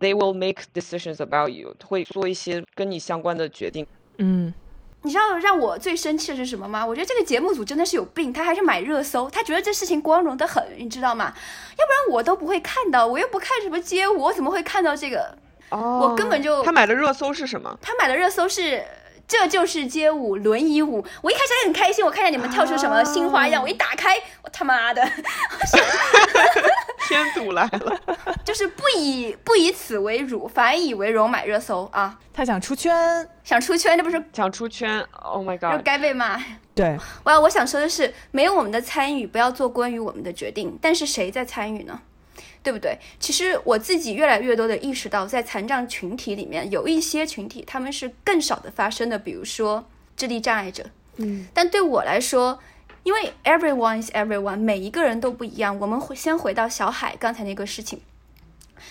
[0.00, 3.86] ，they will make decisions about you，会做一些跟你相关的决定。
[4.18, 4.52] 嗯，
[5.02, 6.84] 你知道让我最生气的是什么吗？
[6.84, 11.34] 我觉得这个节目组真的是有病，他还是买热搜，他觉得这事情光荣的很，你知道吗？
[11.78, 15.36] 要不然我都不会看到，我又不看什么街舞，我怎么会看到这个？
[15.70, 17.78] 哦，我根本就他买的热搜是什么？
[17.80, 18.84] 他买的热搜是。
[19.26, 25.02] 这就是街舞轮椅舞，我一开始还很开心，我看见你们跳出什么新花样，我一打开，我他妈的，
[27.08, 28.00] 天堵来了，
[28.44, 32.18] 就是不以不以此为辱，反以为荣买热搜啊！
[32.32, 36.38] 他想出圈，想出圈，这不是想出圈？Oh my god，该被骂。
[36.74, 40.76] 对，我要我想说的是，没有我们的参与，不要做关于我们的决定。
[40.82, 42.00] 但是谁在参与呢？
[42.64, 42.98] 对不对？
[43.20, 49.84] 其实我自己越来越多的意识到，在残障群体里面，有一些群体他们是更少的发生的，比如说
[50.16, 50.86] 智力障碍者。
[51.16, 52.58] 嗯，但对我来说，
[53.02, 55.78] 因为 everyone is everyone，每一个人都不一样。
[55.78, 58.00] 我们会先回到小海刚才那个事情，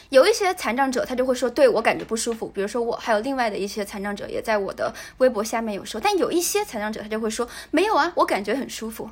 [0.10, 2.48] 有一些残障者他就会说，对我感觉不舒服。
[2.50, 9.10] 比如说我，还有另外的一些残障者也在我的微博下面有说，但有一些残障者他就会说，没有啊，我感觉很舒服，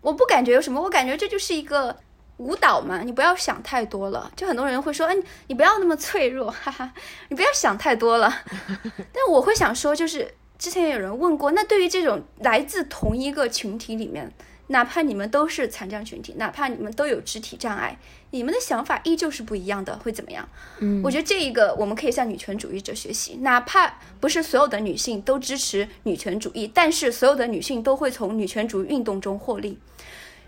[0.00, 1.98] 我不感觉有什么，我感觉这就是一个。
[2.38, 4.32] 舞蹈嘛，你不要想太多了。
[4.34, 5.16] 就很多人会说，哎，
[5.48, 6.92] 你不要那么脆弱，哈哈，
[7.28, 8.32] 你不要想太多了。
[9.12, 14.32] 但我会想说，就是之前有人问过，那对于这种来自同一个群体里面，
[14.68, 17.98] 哪怕你们都是残障群体，哪怕你们都有肢体障碍，
[18.30, 20.48] 你们的想法依旧是不一样的，会怎么样？
[20.78, 29.78] 嗯，我觉得这一个我们可以向女权主义者学习，哪怕不是所有的女性都支持女权主义，但是所有的女性都会从女权主义运动中获利，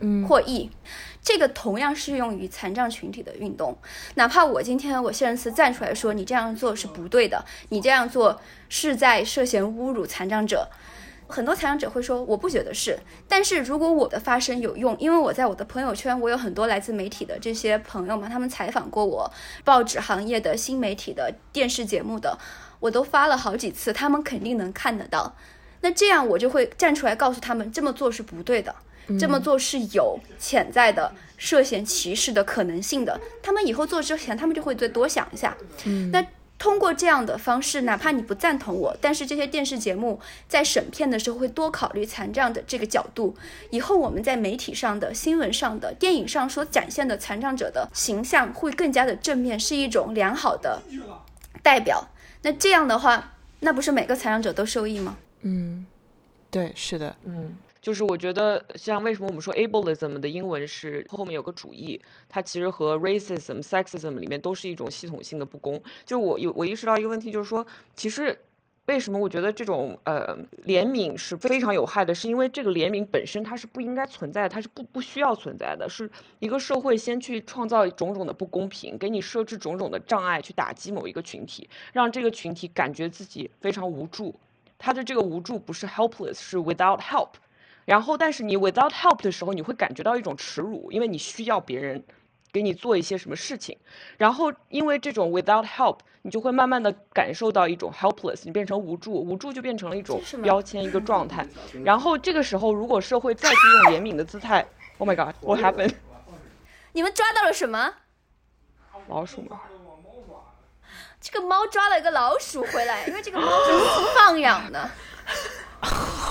[0.01, 0.71] 嗯，获益。
[1.23, 3.77] 这个同样适用于残障群体的运动，
[4.15, 10.69] 哪怕我今天我谢仁慈站出来说你这样做是不对的，你这样做是在涉嫌侮辱残障者，
[11.29, 12.99] 很多残障者会说我不觉得是，
[13.29, 19.31] 但是如果我的发声有用，因为我在我的朋友圈，我有很多来自媒体的这些朋友们，他们采访过我，
[19.63, 22.39] 报纸行业的新媒体的电视节目的，
[22.81, 25.37] 我都发了好几次，他们肯定能看得到，
[25.83, 28.75] 那这样我就会站出来告诉他们这么做是不对的。
[29.19, 33.21] 这么做是有潜在的涉嫌歧视的可能性的。
[33.43, 35.57] 他们以后做之前，他们就会再多想一下。
[35.85, 36.25] 嗯，那
[36.59, 43.35] 通过这样的方式，哪怕你不赞同我，但是这些电视节目在审片的时候会多考虑残障的这个角度。
[43.71, 50.83] 以后我们在媒体上的新闻上的电影上所展现的残障者的形象会更加的正面，是一种良好的
[51.63, 52.07] 代表。
[52.43, 55.17] 那这样的话，那不是每个残障者都受益吗？
[55.41, 55.87] 嗯，
[56.51, 57.57] 对，是的，嗯。
[57.81, 65.81] 就是我觉得，像为什么我们说 ableism 的英文是后面有个主义，它其实和 racism、sexism 里面都是一种系统性的不公。
[66.05, 68.39] 就我有我意识到一个问题，就是说，其实
[68.87, 76.11] 为什么我觉得这种呃怜悯是非常有害的，是因为这个怜悯本身它是不应该存在的，它是不不需要存在的，是
[76.41, 84.35] 一个社会先去创造种种的不公平，给你设置种种的障碍，去打击某一个群体，让这个群体感觉自己非常无助。
[84.77, 87.29] 他的这个无助不是 helpless，是 without help。
[87.91, 92.01] 然后，但是你 without help 的时候，你会感觉到一种耻辱，因为你需要别人
[92.53, 93.77] 给你做一些什么事情。
[94.17, 101.45] 然后，因为这种 without help，你就会慢慢的感受到一种 helpless，你变成无助，无助就变成了一种标签，一个状态。
[101.85, 104.65] 然后这个时候，如果社会再去用怜悯的姿态
[104.99, 105.95] ，Oh my God，what happened？
[106.93, 107.93] 你们抓到了什么？
[109.09, 109.63] 老鼠吗？
[111.21, 113.73] 这个猫抓了一个老鼠回来，因为这个猫是
[114.15, 114.89] 放养的。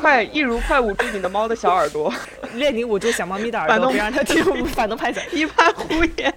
[0.00, 2.12] 快，一如快捂住你的猫的小耳朵，
[2.54, 6.34] 列宁捂住小猫咪的耳朵，别让它听 反动拍子，一派胡言。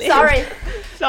[0.06, 0.44] Sorry，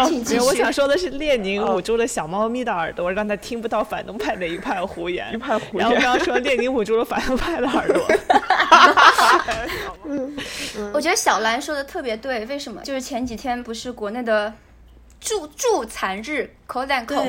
[0.08, 0.42] 请继续。
[0.42, 5.88] 我想说的是，列宁捂住了小猫咪的耳朵，让它听不到反动派的一派胡言，一派胡言。
[5.88, 8.08] 然后刚刚说列宁捂住了反动派的耳朵。
[10.94, 12.82] 我觉得小兰说的特别对，为什么？
[12.82, 14.54] 就是前几天不是国内的。
[15.20, 17.26] 助助残日口胆口，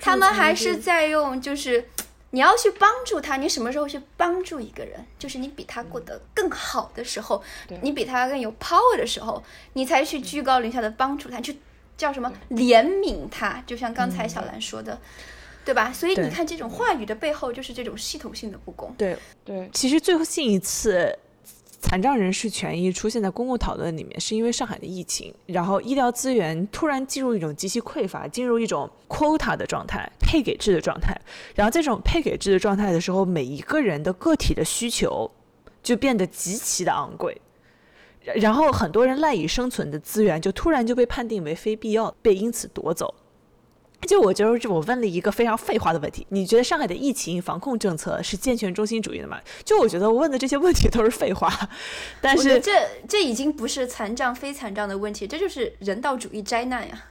[0.00, 1.84] 他们还是在用，就是
[2.30, 5.04] 你要去帮助他，你什么时候去帮助一个人？
[5.18, 7.42] 就是你比他过得更好的时候，
[7.80, 11.58] 你比他更有 power 的时候，你才去居高临下的帮助他，去
[11.96, 13.62] 叫什么怜悯他？
[13.66, 15.00] 就像刚才小兰说的，
[15.64, 15.90] 对吧？
[15.92, 18.94] 所以你看，这种话语的背后就是这种系统性的不公。
[18.98, 21.18] 对对，其实最近一次
[21.80, 31.16] 残障人士权益出现在公共讨论里面，是因为上海的疫情，然后医疗资源突然进入一种极其匮乏，进入一种 quota 的状态，配给制的状态。
[31.54, 35.30] 然后这种配给制的状态的时候，每一个人的个体的需求
[35.82, 37.40] 就变得极其的昂贵，
[38.34, 43.14] 然后很多人赖以生存的资源就突然就被判定为非必要，被因此夺走。
[44.06, 46.26] 就我觉得，我问了一个非常废话的问题。
[46.30, 49.40] 你觉得上海的疫情防控政策是健全中心主义的吗？
[49.64, 51.52] 就我觉得我问的这些问题都是废话。
[52.20, 52.72] 但是这
[53.08, 57.04] 这已经不是残障非残障的问题，这就是人道主义灾难呀。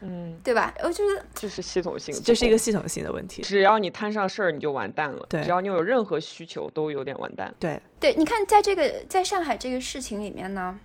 [0.00, 0.72] 嗯，对吧？
[0.84, 3.42] 我觉得这是系统性，这是一个系统性的问题。
[3.42, 5.26] 只要你摊上事儿，你就完蛋了。
[5.28, 7.52] 对，只要你有任何需求，都有点完蛋。
[7.58, 10.78] 对对，你看，在这个在上海这个事情里面呢，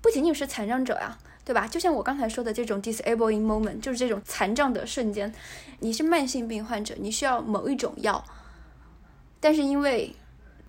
[0.00, 1.18] 不仅仅是残障者呀。
[1.48, 1.66] 对吧？
[1.66, 5.32] 就像我刚才说的这种 disabling moment，就是这种残障的瞬间。
[5.80, 8.22] 你是慢性病患者，你需要某一种药，
[9.40, 10.14] 但是因为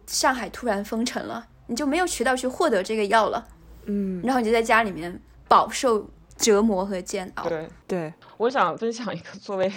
[0.08, 3.46] 上海突然封城了，你就没有渠道去获得这个药了。
[3.88, 7.50] 嗯，然后你就在家里面饱受折磨和煎熬。
[7.50, 9.70] 对对，我想分享一个作为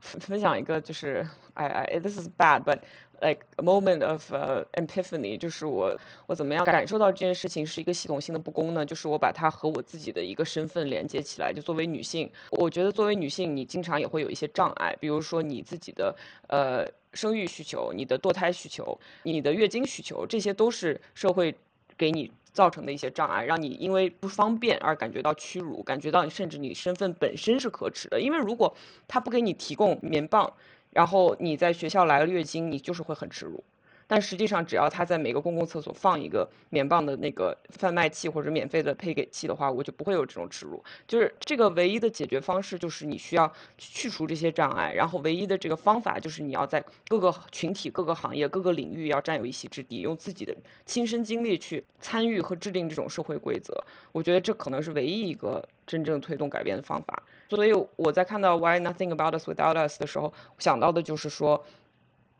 [0.00, 2.78] 分享一个就是哎哎，this is bad，but。
[3.20, 4.32] Like a moment of
[4.72, 5.96] epiphany，就是我
[6.26, 8.84] 我怎么样感受到这件事情是一个系统性的不公呢？
[8.84, 11.52] 就是我把它和我自己的一个身份连接起来。
[11.52, 16.14] 就作为女性，我觉得作为女性，你经常也会有一些障碍，比如说你自己的
[16.48, 21.54] 呃生育需求、你的堕胎需求、你的月经需求，这些都是社会
[21.96, 28.20] 给你造成的一些障碍，让你因为不方便而感觉到屈辱，感觉到你甚至你身份本身是可耻的。
[28.20, 28.74] 因为如果
[29.08, 30.52] 他不给你提供棉棒。
[30.96, 33.62] 然后你在学校来了月经，你就是会很耻辱。
[34.06, 40.82] 但实际上，只要他在每个公共厕所放一个棉棒的那个贩卖器或者免费的配给器的话，我就不会有这种耻辱。
[41.06, 44.90] 就是这个唯一的解决方式，就是你需要去除这些障碍。
[44.94, 53.84] 然后唯一的这个方法，就是你要在各个群体、各个行业、各个领域要占有一席之地，用自己的亲身经历去参与和制定这种社会规则。
[54.12, 57.22] 我觉得这可能是唯一一个真正推动改变的方法。
[57.48, 61.64] 所以我在看到 Why Nothing About Us Without Us 的时候，想到的就是说，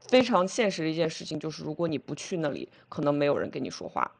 [0.01, 4.11] 非常现实的一件事情就是，如果你不去那里，可能没有人跟你说话。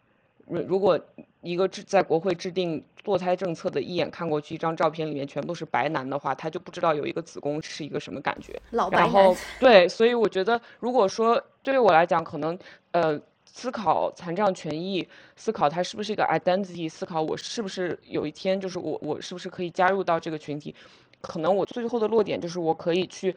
[0.47, 0.99] 如如果
[1.41, 8.57] 一个制在国会制定堕胎政策的，一眼看过去，一张照片里面全部是白男的话，他就不知道有一个子宫是一个什么感觉。
[8.71, 9.37] 老白男。
[9.59, 12.57] 对，所以我觉得，如果说对于我来讲，可能
[12.93, 13.21] 呃。
[13.57, 20.75] 思考残障权益，思考它是不是一个 identity，思考我是不是有一天就是我我是不是可以加入到这个群体，
[21.23, 23.35] 可能我最后的落点就是我可以去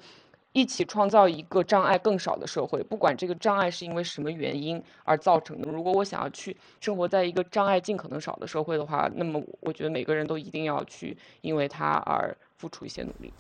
[0.52, 5.72] 一起创造一个障碍更少的社会，不管这个障碍是因为什么原因而造成的。
[5.72, 13.32] 如果我想要去生活在一个障碍尽可能少的社会的话，那么我觉得每个人都一定要去因为它而付出一些努力。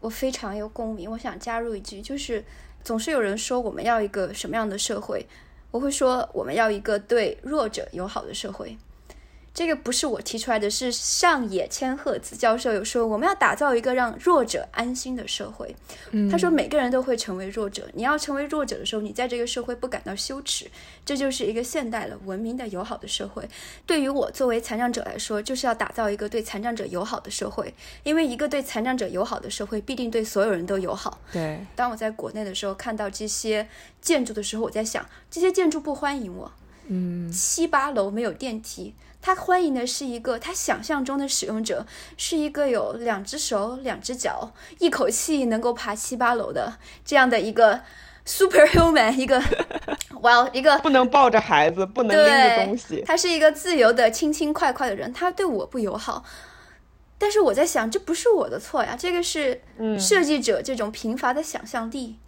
[0.00, 2.44] 我非常有共鸣，我想加入一句，就是
[2.84, 5.26] 总是有人说我们要一个什么样的社会。
[5.70, 8.76] 我会说，我们要一个对弱者友好的社会。
[9.56, 15.74] 这个不是我提出来的，是上野千鹤子教授有说，我们要打造一个让弱者安心的社会。
[16.30, 20.70] 他说，每个人都会成为弱者，你要成为弱者的时候，你在这个社会不感到羞耻，
[21.06, 23.48] 这就是一个现代的、文明的、友好的社会。
[23.86, 31.18] 对于我作为残障者来说，就是要打造一个对残障者友好的社会，因为一个对残障者友好的社会，必定对所有人都友好。
[31.32, 31.64] 对。
[31.74, 33.66] 当我在国内的时候，看到这些
[34.02, 36.52] 建筑的时候，我在想，这些建筑不欢迎我。
[36.88, 37.32] 嗯。
[37.32, 38.92] 七八楼没有电梯。
[39.20, 41.84] 他欢迎的是一个他想象中的使用者，
[42.16, 47.80] 是一个有两只手、两只脚，一口气能够爬七八楼的这样的一个
[48.26, 49.40] superhuman，一个，
[50.22, 53.02] well，一个不能抱着孩子，不能拎着东西。
[53.06, 56.24] 他是一个自由的、轻轻快快的人，他对我不友好。
[57.18, 59.62] 但是我在想，这不是我的错呀，这个是
[59.98, 62.18] 设计者这种贫乏的想象力。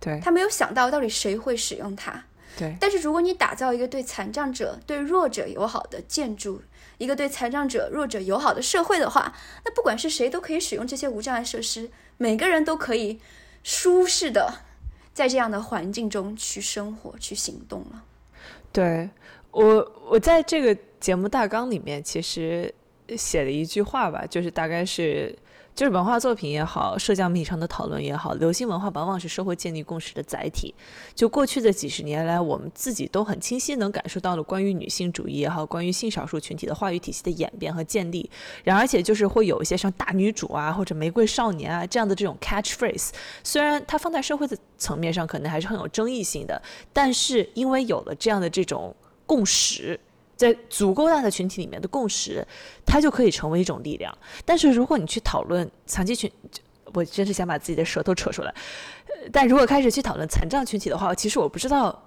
[0.00, 2.24] 对，他没有想到到底谁会使用它。
[2.58, 6.60] 对，但是如果你打造一个对残障者、对弱者友好的建筑，
[6.98, 9.32] 一个对残障者、弱者友好的社会的话，
[9.64, 13.20] 那不管是谁都可以使用这些无障碍设施，每个人都可以
[13.62, 14.52] 舒适的
[15.14, 18.02] 在这样的环境中去生活、去行动了。
[18.72, 19.08] 对
[19.52, 22.74] 我，我在这个节目大纲里面其实
[23.16, 25.38] 写了一句话吧，就是大概是。
[25.78, 30.74] 就是文化作品也好，社交媒体上的讨论也好，流行文化往往是社会建立共识的载体。
[31.14, 38.28] 就过去的几十年来，我们自己都很清晰能感受到了关于女性主义也好，关于性少数群体的话语体系的演变和建立。
[38.64, 43.10] 然而且就是会有一些像大女主啊，或者玫瑰少年啊这样的这种 catchphrase，
[43.44, 46.60] 虽然它放在社会的层面上可能还是很有争议性的，
[46.92, 48.92] 但是因为有了这样的这种
[49.24, 50.00] 共识。
[50.38, 52.46] 在足够大的群体里面的共识，
[52.86, 54.16] 它就可以成为一种力量。
[54.44, 56.30] 但是如果你去讨论残疾群，
[56.94, 58.54] 我真是想把自己的舌头扯出来。
[59.32, 62.02] 但如果开始去讨论残障群体的话，其实我不知道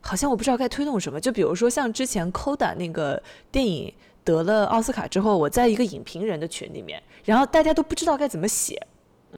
[0.00, 1.20] 好像我不知道该推动什么。
[1.20, 3.22] 就比如说像之前《Coda》那个
[3.52, 8.84] 电影得了奥斯卡之后，我在一个影评人的群里面，然后大家都不知道该怎么写，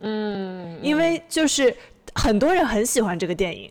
[0.00, 1.76] 嗯，因为就是
[2.14, 3.70] 很多人很喜欢这个电影。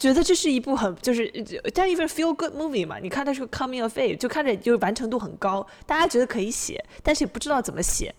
[0.00, 1.30] 觉得这是一部很就是
[1.74, 2.98] 但 even feel good movie 嘛？
[2.98, 8.14] 你看它是个 coming of age，就看着就是完成度很高，大家觉得可以写，但是也不知道怎么写，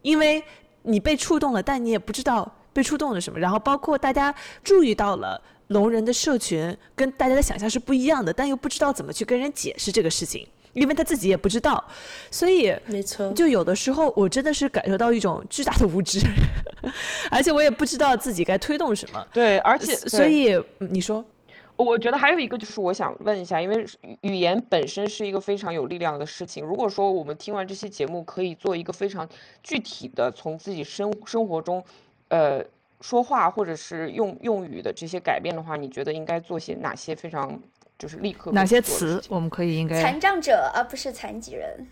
[0.00, 0.42] 因为
[0.82, 3.38] 你被触动了，但你也不知道被触动了什么。
[3.38, 11.82] 然后包括大家注意到了聋人的社群跟大家的想象是不一样的，但又不知道怎么去跟人解释这个事情，因为他自己也不知道，
[12.30, 16.20] 所以没错，就有的时候我真的是感受到一种巨大的无知，
[17.30, 19.26] 而且我也不知道自己该推动什么。
[19.32, 21.24] 对，而且所以嗯你说，
[21.76, 26.64] 我觉得还有一个就是我想问一下，因为语语言本身是一个非常有力量的事情。
[26.64, 29.28] 如果说我们听完这期节目，可以做一个非常
[29.62, 31.82] 具体的从自己生生活中，
[32.28, 32.64] 呃，
[33.00, 37.58] 说话或者是用用语的这些改变的话，你觉得应该做些哪些非常
[38.00, 41.86] 就是立刻哪些词我们可以应该残障者而不是残疾人。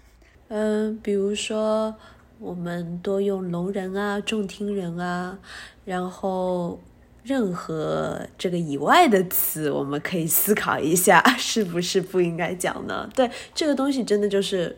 [0.49, 1.95] 嗯，比如说
[2.39, 5.39] 我们多用聋人啊、重听人啊，
[5.85, 6.81] 然后
[7.23, 13.07] 任何这个以外的词，我们可以思考一下， 是不是不应该讲呢？
[13.15, 14.75] 对，这个东西真的就是，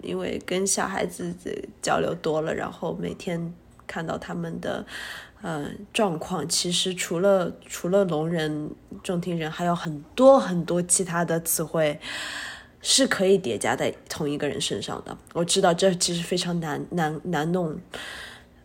[0.00, 1.34] 因为跟小孩子
[1.82, 3.52] 交流多了，然后每天
[3.88, 4.86] 看到他们的。
[5.42, 8.70] 呃，状况其实除了除了聋人、
[9.02, 11.98] 重听人，还有很多很多其他的词汇，
[12.80, 15.18] 是可以叠加在同一个人身上的。
[15.32, 17.76] 我知道这其实非常难难难弄，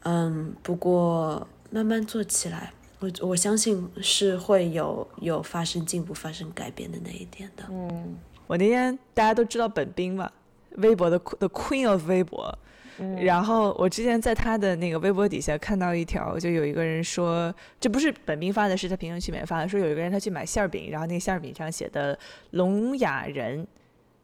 [0.03, 7.63] 嗯，不过慢慢做起来，我我相信是会有有发生进步、发生改变的那一天的。
[7.69, 8.15] 嗯
[8.45, 10.31] 我那天大家都知道本冰嘛，
[10.77, 12.57] 微博的 The Queen of 微博。
[12.99, 13.23] 嗯。
[13.23, 22.17] 然后我之前在他的那个微博底下看到一条，就有一个人说，这不是本冰发的，是他评论区里面发的，说有一个人他去买馅儿饼，然后那个馅儿饼上写的
[22.51, 23.65] 聋哑人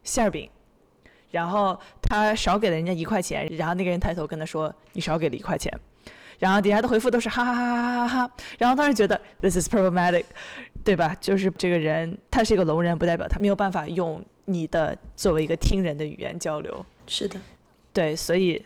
[0.04, 0.50] 馅儿饼，
[1.32, 5.72] 然后他少给了人家一块钱，然后那个人抬头跟他说你少给了一块钱，
[6.40, 10.26] 然后底下的回复都是哈哈哈哈哈哈哈，然后当时觉得 this is problematic，
[10.84, 11.16] 对吧？
[11.22, 17.40] 就是这个人他是一个聋人，不代表他没有办法用你的作为一个听人的语言交流，是的，
[17.94, 18.66] 对，所以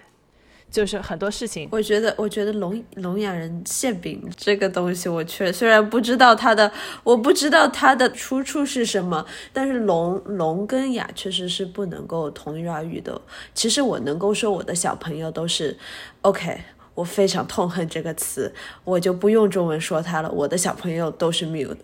[0.71, 1.67] 就是很多事情。
[1.71, 6.71] 我觉得，我觉得聋聋哑人馅饼这个东西，我确虽然不知道它的，
[7.03, 13.21] 我不知道它的出处是什么，但是聋聋跟哑确实是不能够同日而语的。
[13.53, 15.77] 其实我能够说我的小朋友都是
[16.21, 16.61] OK，
[16.95, 18.53] 我非常痛恨这个词，
[18.83, 20.31] 我就不用中文说它了。
[20.31, 21.77] 我的小朋友都是 mute，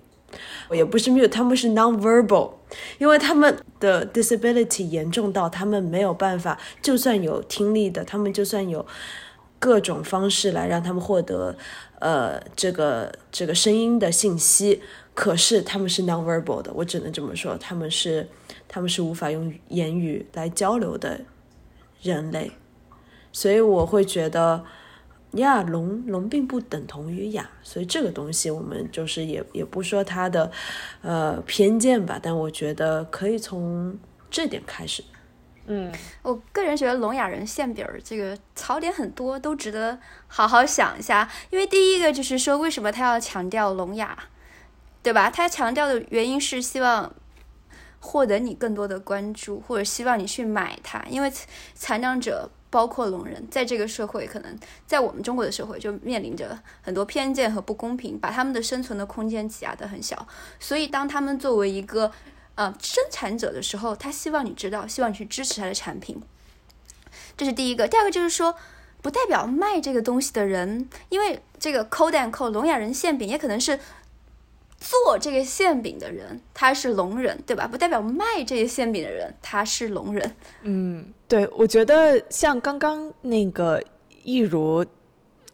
[0.71, 2.51] 也不是 mute，他们是 non-verbal，
[2.97, 8.85] 因为他们的 disability 严重到他们没有办法，就算有听力的，他们就算有
[9.59, 11.55] 各种方式来让他们获得
[11.99, 14.81] 呃这个这个声音的信息，
[15.13, 18.27] 可是他们是 non-verbal 的，我只能这么说，他们是
[18.67, 21.21] 他们是无法用言语来交流的
[22.01, 22.51] 人类，
[23.31, 24.63] 所以我会觉得。
[25.33, 30.51] 呀，聋聋并不等同于哑，所以这个东西我们就是也也不说它的，
[31.01, 33.97] 呃偏见吧，但我觉得可以从
[34.29, 35.03] 这点开始。
[35.65, 35.89] 嗯，
[36.21, 41.29] 我个人觉得聋哑人馅饼儿这个槽点很多，都值得好好想一下。
[41.51, 44.17] 因为第一个就是说，为什么他要强调聋哑，
[45.01, 45.31] 对吧？
[45.31, 47.15] 他强调的原因是希望
[48.01, 51.01] 获得你更多的关注，或者希望你去买它。
[51.09, 51.31] 因为
[51.73, 54.57] 残障者包括聋人，在这个社会，可能
[54.87, 60.27] 在我们中国的社会就面临着很多偏见和不公平，把他们的生存的空间挤压得很小。
[60.59, 62.11] 所以，当他们作为一个
[62.55, 66.19] 呃生产者的时候，他希望你知道，希望你去支持他的产品。
[67.37, 67.87] 这是第一个。
[67.87, 68.55] 第二个就是说，
[69.03, 73.79] 不代表卖这个东西的人，因为这个 code and code 聋哑人馅饼也可能是
[74.83, 77.65] 做这个馅饼的人他是聋人，对吧？
[77.65, 80.35] 不代表卖这些馅饼的人他是聋人。
[80.63, 83.81] 嗯，对，我觉得像刚刚那个
[84.23, 84.85] 一如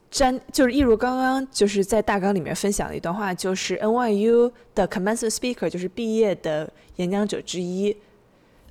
[0.09, 7.95] 詹，就是一如刚刚就是在大纲里面分享的一段话，就是 NYU 的 commencement speaker，就是毕业的演讲者之一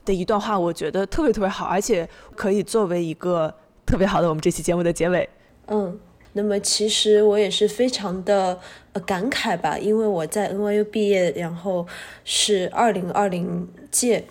[0.05, 3.55] 的一段话，我觉得特别特别好，而且可以作为一个
[3.87, 5.29] 特别好的我们这期节目的结尾。
[5.69, 6.01] 嗯，
[6.33, 8.59] 那么其实我也是非常的
[8.93, 11.87] 呃感慨吧，因为我在 NYU 毕业，然后
[12.25, 14.25] 是二零二零届，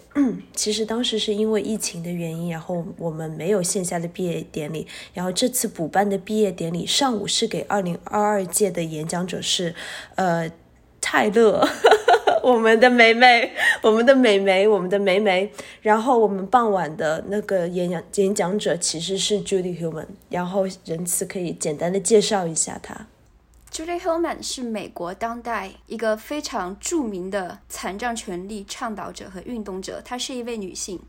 [0.53, 9.75] 其实当时是因为疫情的原因，然后我们没有线下的毕业典礼，然后这次补办的毕业典礼上午是给二零二二届的演讲者是，
[10.15, 10.51] 呃，
[11.01, 11.67] 泰勒。
[12.51, 13.51] 我们的梅梅，
[13.81, 15.51] 我们的美眉，我们的梅梅。
[15.81, 23.07] 然后我们傍晚的那个演讲演讲者其实是 Judy Human，然后仁慈可以简单的介绍一下她。
[23.69, 30.01] Julie Hillman 是美国当代一个非常著名的残障权利倡导者和运动者。
[30.05, 31.01] 她是一位女性，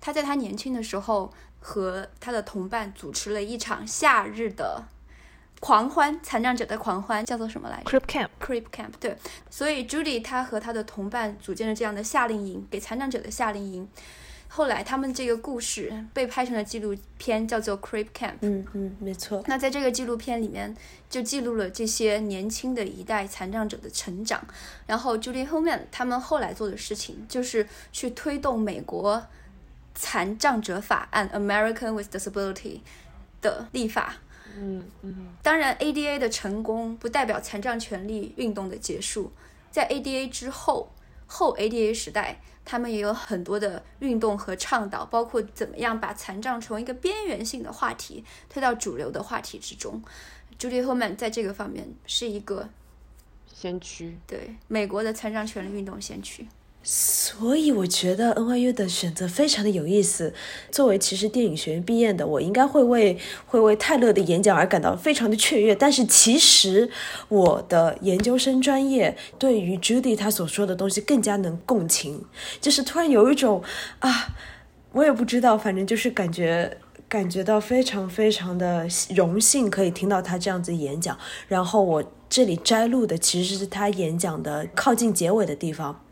[0.00, 4.82] 她在她年轻的时候和她的同伴主持了一场夏日的
[5.60, 8.28] 狂欢，残障者的狂欢，叫做什么来着 Crip Camp。
[8.40, 8.90] ？Creep Camp。
[8.98, 9.14] 对，
[9.50, 13.88] 所以 Judy 她和她的同伴组建了这样的夏令营，给残障者的夏令营。
[14.52, 18.34] 后来他们这个故事被拍成了纪录片，叫做 Creep Camp。
[18.40, 19.44] 嗯嗯，没错。
[19.46, 20.74] 那在这个纪录片里面，
[21.08, 24.44] 就记录了这些年轻的一代残障者的成长。
[24.86, 29.24] 然后 Julie Hillman 他们后来做的事情，就是去推动美国
[29.94, 32.80] 残障者法案 （American with Disability）
[33.40, 34.16] 的立法。
[34.60, 39.32] 嗯嗯，当然，ADA 的成功不代表残障权利运动的结束。
[39.70, 40.92] 在 ADA 之后，
[41.26, 50.02] 后 ADA 时代，他们也有很多的运动和倡导，包括怎么样把残障从一个边缘性的话题推到主流的话题之中。
[50.58, 52.68] Judy Holman 在这个方面是一个
[53.46, 54.18] 先驱。
[54.26, 56.46] 对美国的残障权利运动先驱。
[56.82, 60.32] 所以我觉得 NYU 的选择非常的有意思。
[60.70, 65.74] 作为其实电影学院毕业的，我应该会为会为泰勒的演讲而感到非常的雀跃。
[65.74, 66.90] 但是其实
[67.28, 72.24] 我的研究生专业对于 Judy 他所说的东西更加能共情，
[72.60, 73.62] 就是突然有一种
[73.98, 74.34] 啊，
[74.92, 76.78] 我也不知道，反正就是感觉。
[77.08, 78.86] 感觉到非常非常的
[79.16, 81.18] 荣幸，可以听到他这样子演讲。
[81.48, 86.04] 然后我这里摘录的其实是他演讲的靠近结尾的地方。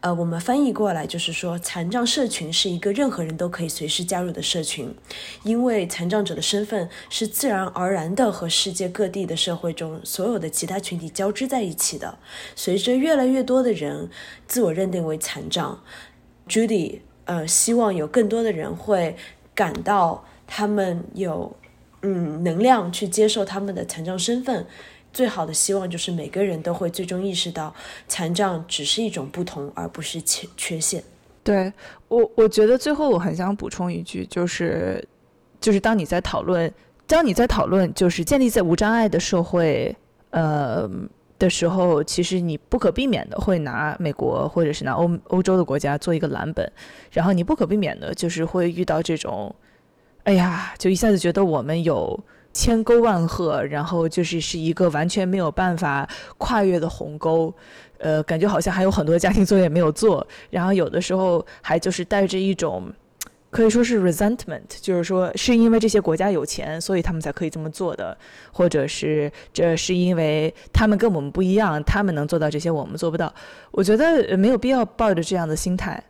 [0.00, 4.94] 呃，我们翻译过来就是说，残障社群是一个任何人都可以随时加入的社群，
[5.42, 12.16] 因为残障者的身份是自然而然的和世界各地的社会中所有的其他群体交织在一起的。
[12.54, 14.08] 随着越来越多的人
[14.46, 15.82] 自我认定为残障
[16.48, 19.16] ，Judy 呃希望有更多的人会
[19.52, 21.56] 感到他们有
[22.02, 24.64] 嗯能量去接受他们的残障身份。
[25.12, 27.74] 最好的希望就是每个人都会最终意识到，
[28.06, 31.02] 残障只是一种不同，而不是缺缺陷。
[31.42, 31.72] 对
[32.08, 35.02] 我，我觉得最后我很想补充一句，就是，
[35.60, 36.70] 就是当你在讨论，
[37.06, 39.96] 当你在讨论就是建立在无障碍的社会，
[40.30, 40.88] 呃
[41.38, 46.70] 的时候，其实你不可避免的会拿美国或者是拿欧欧洲的国家做一个蓝本，
[47.10, 49.54] 然后你不可避免的就是会遇到这种，
[50.24, 52.18] 哎呀，就一下子觉得我们有。
[52.58, 56.08] 千沟万壑，然后就是是一个完全没有办法
[56.38, 57.54] 跨越的鸿沟，
[57.98, 62.92] 呃，感觉好像还有很多家庭作业没有做，然后有的时候还就是带着一种
[63.48, 68.18] 可以说是 resentment，就是说是因为这些国家有钱，所以他们才可以这么做的，
[68.52, 73.32] 或者是这是因为他们跟我们不一样，他们能做到这些，我们做不到。
[73.70, 76.02] 我觉得没有必要抱着这样的心态，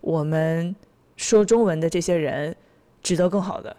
[0.00, 0.74] 我们
[1.16, 2.56] 说中文的这些人
[3.02, 3.76] 值得更好的。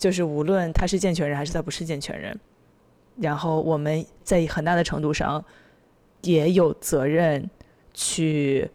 [0.00, 2.40] 就是无论他是健全人还是他不是健全人，
[3.18, 5.44] 然后我们在很大的程度上
[6.22, 7.48] 也有责任
[7.92, 8.70] 去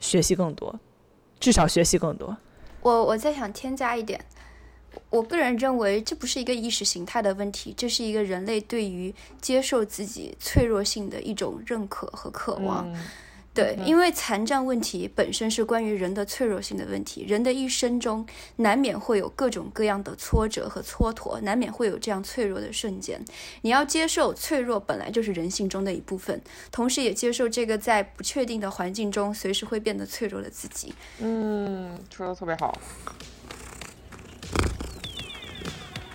[0.00, 0.80] 学习更多，
[1.38, 2.34] 至少学习更多。
[2.80, 4.18] 我我再想添加一点，
[5.10, 12.90] 我个人认为这不是一个意识形态的问题，这是一个人类对于接受自己脆弱性的一种认可和渴望。
[12.90, 12.98] 嗯
[13.54, 18.26] 对，因为残障问题本身是关于人的脆弱性的问题，人的一生中
[18.56, 23.24] 难免会有各种各样的挫折和蹉跎，难免会有这样脆弱的瞬间。
[23.62, 30.92] 你要接受脆弱本来就是人性中的一部分，同时也接受这个在不确定的环境中随时会变得脆弱的自己。
[31.20, 32.76] 嗯，说的特别好。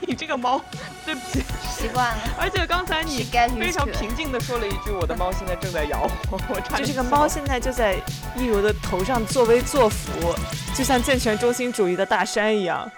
[0.07, 0.61] 你这个猫，
[1.05, 3.23] 对不起， 习惯了，而且刚才你
[3.59, 6.09] 非常平静的说了一句：“我的猫现在正在摇。
[6.31, 7.95] ”我差点就这个猫现在就在
[8.35, 10.33] 一如的头上作威作福，
[10.75, 12.89] 就像健全中心主义的大山一样。